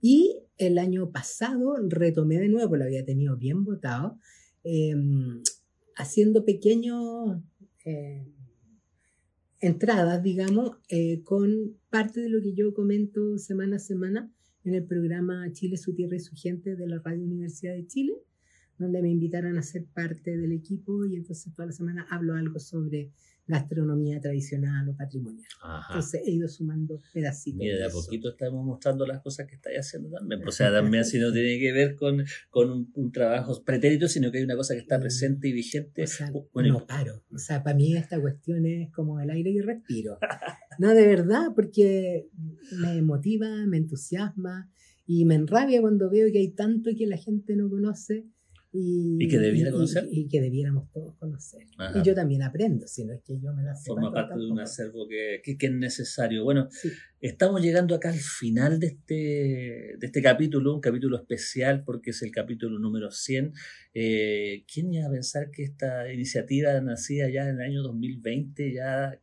Y 0.00 0.42
el 0.58 0.78
año 0.78 1.10
pasado 1.10 1.76
retomé 1.88 2.38
de 2.38 2.48
nuevo, 2.48 2.76
lo 2.76 2.84
había 2.84 3.04
tenido 3.04 3.36
bien 3.36 3.64
votado, 3.64 4.18
em, 4.64 5.42
haciendo 5.96 6.44
pequeños 6.44 7.42
eh, 7.84 8.26
entradas, 9.60 10.22
digamos, 10.22 10.76
eh, 10.88 11.22
con 11.24 11.76
parte 11.90 12.20
de 12.20 12.28
lo 12.28 12.40
que 12.42 12.54
yo 12.54 12.74
comento 12.74 13.38
semana 13.38 13.76
a 13.76 13.80
semana 13.80 14.32
en 14.64 14.74
el 14.74 14.84
programa 14.84 15.50
Chile, 15.52 15.76
su 15.76 15.94
tierra 15.94 16.16
y 16.16 16.20
su 16.20 16.36
gente 16.36 16.76
de 16.76 16.86
la 16.86 16.98
Radio 16.98 17.24
Universidad 17.24 17.74
de 17.74 17.86
Chile, 17.86 18.14
donde 18.78 19.02
me 19.02 19.10
invitaron 19.10 19.58
a 19.58 19.62
ser 19.62 19.86
parte 19.86 20.36
del 20.36 20.52
equipo 20.52 21.04
y 21.06 21.16
entonces 21.16 21.52
toda 21.54 21.66
la 21.66 21.72
semana 21.72 22.06
hablo 22.10 22.34
algo 22.34 22.58
sobre 22.60 23.10
gastronomía 23.48 24.20
tradicional 24.20 24.88
o 24.88 24.96
patrimonial. 24.96 25.48
Entonces 25.88 26.22
he 26.24 26.30
ido 26.30 26.46
sumando 26.48 27.00
pedacitos. 27.12 27.58
Mira, 27.58 27.76
de 27.76 27.86
a 27.86 27.90
poquito 27.90 28.28
estamos 28.30 28.64
mostrando 28.64 29.06
las 29.06 29.20
cosas 29.22 29.46
que 29.46 29.56
estáis 29.56 29.78
haciendo 29.78 30.10
también. 30.10 30.46
O 30.46 30.52
sea, 30.52 30.70
también 30.72 31.04
si 31.04 31.18
no 31.18 31.32
tiene 31.32 31.58
que 31.58 31.72
ver 31.72 31.96
con, 31.96 32.24
con 32.50 32.90
un, 32.92 33.12
trabajo 33.12 33.64
pretérito, 33.64 34.06
sino 34.06 34.30
que 34.30 34.38
hay 34.38 34.44
una 34.44 34.54
cosa 34.54 34.74
que 34.74 34.80
está 34.80 34.98
mm. 34.98 35.00
presente 35.00 35.48
y 35.48 35.52
vigente. 35.52 36.04
no 36.54 36.86
paro. 36.86 37.24
O 37.32 37.38
sea, 37.38 37.62
para 37.62 37.74
mí 37.74 37.96
esta 37.96 38.20
cuestión 38.20 38.66
es 38.66 38.90
como 38.92 39.18
el 39.18 39.30
aire 39.30 39.50
y 39.50 39.60
respiro. 39.60 40.18
no, 40.78 40.94
de 40.94 41.06
verdad, 41.06 41.48
porque 41.54 42.28
me 42.72 43.00
motiva, 43.02 43.48
me 43.66 43.78
entusiasma 43.78 44.70
y 45.06 45.24
me 45.24 45.36
enrabia 45.36 45.80
cuando 45.80 46.10
veo 46.10 46.30
que 46.30 46.38
hay 46.38 46.50
tanto 46.50 46.90
que 46.96 47.06
la 47.06 47.16
gente 47.16 47.56
no 47.56 47.70
conoce 47.70 48.26
Y, 48.70 49.16
¿Y 49.18 49.28
que 49.28 49.38
debiera 49.38 49.70
conocer? 49.70 50.06
Y, 50.10 50.28
que 50.28 50.42
debiéramos 50.42 50.90
todos 50.92 51.16
conocer. 51.16 51.62
Y 51.94 52.02
yo 52.02 52.14
también 52.14 52.42
aprendo, 52.42 52.86
si 52.86 53.04
no 53.04 53.14
es 53.14 53.22
que 53.22 53.40
yo 53.40 53.54
me 53.54 53.62
la 53.62 53.74
Forma 53.74 54.12
parte 54.12 54.38
de 54.38 54.50
un 54.50 54.60
acervo 54.60 55.08
que, 55.08 55.40
que, 55.42 55.66
es 55.66 55.72
necesario. 55.72 56.44
Bueno, 56.44 56.68
estamos 57.20 57.62
llegando 57.62 57.94
acá 57.94 58.10
al 58.10 58.18
final 58.18 58.78
de 58.78 58.88
este, 58.88 59.14
de 59.14 60.06
este 60.06 60.20
capítulo, 60.20 60.74
un 60.74 60.80
capítulo 60.82 61.16
especial 61.16 61.82
porque 61.82 62.10
es 62.10 62.20
el 62.22 62.30
capítulo 62.30 62.78
número 62.78 63.10
100. 63.10 63.54
Eh, 63.94 64.64
¿Quién 64.72 64.92
iba 64.92 65.06
a 65.06 65.10
pensar 65.10 65.50
que 65.50 65.62
esta 65.62 66.12
iniciativa 66.12 66.78
nacida 66.82 67.30
ya 67.30 67.48
en 67.48 67.56
el 67.56 67.62
año 67.62 67.82
2020, 67.82 68.74
ya 68.74 69.18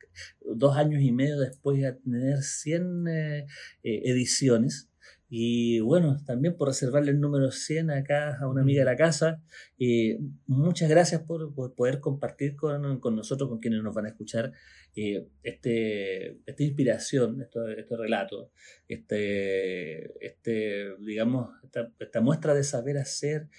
dos 0.56 0.76
años 0.76 1.04
y 1.04 1.12
medio 1.12 1.40
después 1.40 1.80
de 1.80 1.94
tener 1.94 2.42
100 2.42 3.08
eh, 3.08 3.46
eh, 3.84 4.02
ediciones? 4.06 4.90
Y 5.28 5.80
bueno, 5.80 6.18
también 6.26 6.56
por 6.56 6.68
reservarle 6.68 7.12
el 7.12 7.20
número 7.20 7.52
100 7.52 7.90
acá 7.90 8.38
a 8.40 8.48
una 8.48 8.62
amiga 8.62 8.82
de 8.82 8.86
la 8.86 8.96
casa. 8.96 9.42
Eh, 9.80 10.20
muchas 10.46 10.90
gracias 10.90 11.24
por, 11.24 11.54
poder 11.76 12.00
compartir 12.00 12.56
con, 12.56 13.00
con, 13.00 13.16
nosotros, 13.16 13.50
con 13.50 13.60
quienes 13.60 13.82
nos 13.82 13.96
van 13.96 14.06
a 14.06 14.10
escuchar, 14.10 14.52
eh, 14.96 15.28
este, 15.42 16.40
esta 16.46 16.64
inspiración, 16.64 17.42
este, 17.42 17.60
este 17.80 17.98
relato, 17.98 18.52
este, 18.88 20.26
este, 20.26 20.96
digamos, 21.00 21.50
esta, 21.64 22.22
muestra 22.22 22.54
de 22.54 22.64
saber 22.64 22.98
hacer 22.98 23.50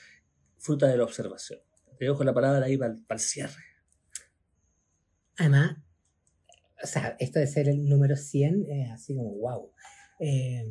fruta 0.59 0.87
de 0.87 0.97
la 0.97 1.05
observación. 1.05 1.61
Te 1.99 2.05
dejo 2.05 2.23
la 2.23 2.35
palabra 2.35 2.67
ahí 2.67 2.77
para, 2.77 2.97
el 3.09 3.19
cierre. 3.19 3.65
Además, 5.39 5.77
o 6.83 6.87
sea, 6.87 7.17
esto 7.19 7.41
de 7.41 7.47
ser 7.47 7.69
el 7.69 7.89
número 7.89 8.17
100 8.17 8.67
es 8.71 8.91
así 8.93 9.17
como 9.17 9.35
wow. 9.35 9.73
Eh, 10.21 10.65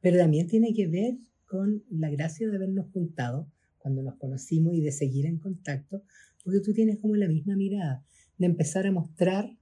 pero 0.00 0.18
también 0.18 0.46
tiene 0.46 0.74
que 0.74 0.86
ver 0.86 1.18
con 1.46 1.84
la 1.90 2.10
gracia 2.10 2.48
de 2.48 2.56
habernos 2.56 2.90
juntado 2.92 3.50
cuando 3.78 4.02
nos 4.02 4.16
conocimos 4.16 4.74
y 4.74 4.80
de 4.80 4.92
seguir 4.92 5.26
en 5.26 5.38
contacto, 5.38 6.04
porque 6.44 6.60
tú 6.60 6.72
tienes 6.72 6.98
como 6.98 7.16
la 7.16 7.28
misma 7.28 7.56
mirada, 7.56 8.04
de 8.38 8.46
empezar 8.46 8.86
a 8.86 8.92
mostrar, 8.92 9.56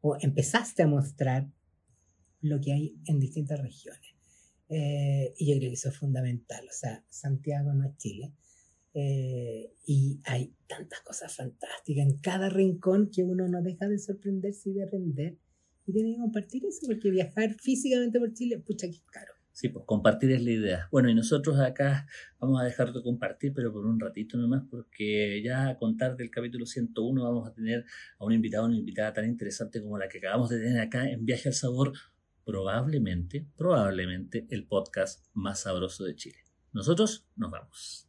o 0.00 0.16
empezaste 0.20 0.82
a 0.82 0.86
mostrar 0.86 1.50
lo 2.40 2.60
que 2.60 2.72
hay 2.72 2.98
en 3.06 3.20
distintas 3.20 3.60
regiones. 3.60 4.14
Eh, 4.68 5.34
y 5.38 5.46
yo 5.46 5.58
creo 5.58 5.70
que 5.70 5.74
eso 5.74 5.88
es 5.88 5.96
fundamental. 5.96 6.64
O 6.68 6.72
sea, 6.72 7.04
Santiago 7.08 7.72
no 7.72 7.84
es 7.84 7.96
Chile. 7.96 8.32
Eh, 8.92 9.72
y 9.86 10.20
hay 10.24 10.54
tantas 10.66 11.00
cosas 11.00 11.34
fantásticas 11.34 12.06
en 12.06 12.18
cada 12.18 12.48
rincón 12.48 13.10
que 13.10 13.24
uno 13.24 13.48
no 13.48 13.62
deja 13.62 13.88
de 13.88 13.98
sorprenderse 13.98 14.70
y 14.70 14.74
de 14.74 14.84
aprender. 14.84 15.38
Y 15.86 15.92
tiene 15.92 16.14
que 16.14 16.20
compartir 16.20 16.64
eso, 16.64 16.86
porque 16.86 17.10
viajar 17.10 17.54
físicamente 17.54 18.18
por 18.18 18.32
Chile, 18.32 18.58
pucha, 18.58 18.86
que 18.86 18.96
es 18.96 19.02
caro. 19.02 19.33
Sí, 19.54 19.68
pues 19.68 19.84
compartir 19.86 20.32
es 20.32 20.42
la 20.42 20.50
idea. 20.50 20.88
Bueno, 20.90 21.08
y 21.08 21.14
nosotros 21.14 21.60
acá 21.60 22.08
vamos 22.40 22.60
a 22.60 22.64
dejar 22.64 22.92
de 22.92 23.00
compartir, 23.04 23.52
pero 23.54 23.72
por 23.72 23.86
un 23.86 24.00
ratito 24.00 24.36
nomás, 24.36 24.64
porque 24.68 25.40
ya 25.44 25.68
a 25.68 25.78
contar 25.78 26.16
del 26.16 26.28
capítulo 26.28 26.66
101 26.66 27.22
vamos 27.22 27.46
a 27.46 27.54
tener 27.54 27.84
a 28.18 28.24
un 28.24 28.32
invitado, 28.32 28.66
una 28.66 28.76
invitada 28.76 29.12
tan 29.12 29.26
interesante 29.26 29.80
como 29.80 29.96
la 29.96 30.08
que 30.08 30.18
acabamos 30.18 30.50
de 30.50 30.58
tener 30.58 30.80
acá 30.80 31.08
en 31.08 31.24
Viaje 31.24 31.50
al 31.50 31.54
Sabor, 31.54 31.92
probablemente, 32.44 33.46
probablemente 33.56 34.44
el 34.50 34.66
podcast 34.66 35.24
más 35.34 35.60
sabroso 35.60 36.02
de 36.02 36.16
Chile. 36.16 36.38
Nosotros 36.72 37.28
nos 37.36 37.52
vamos. 37.52 38.08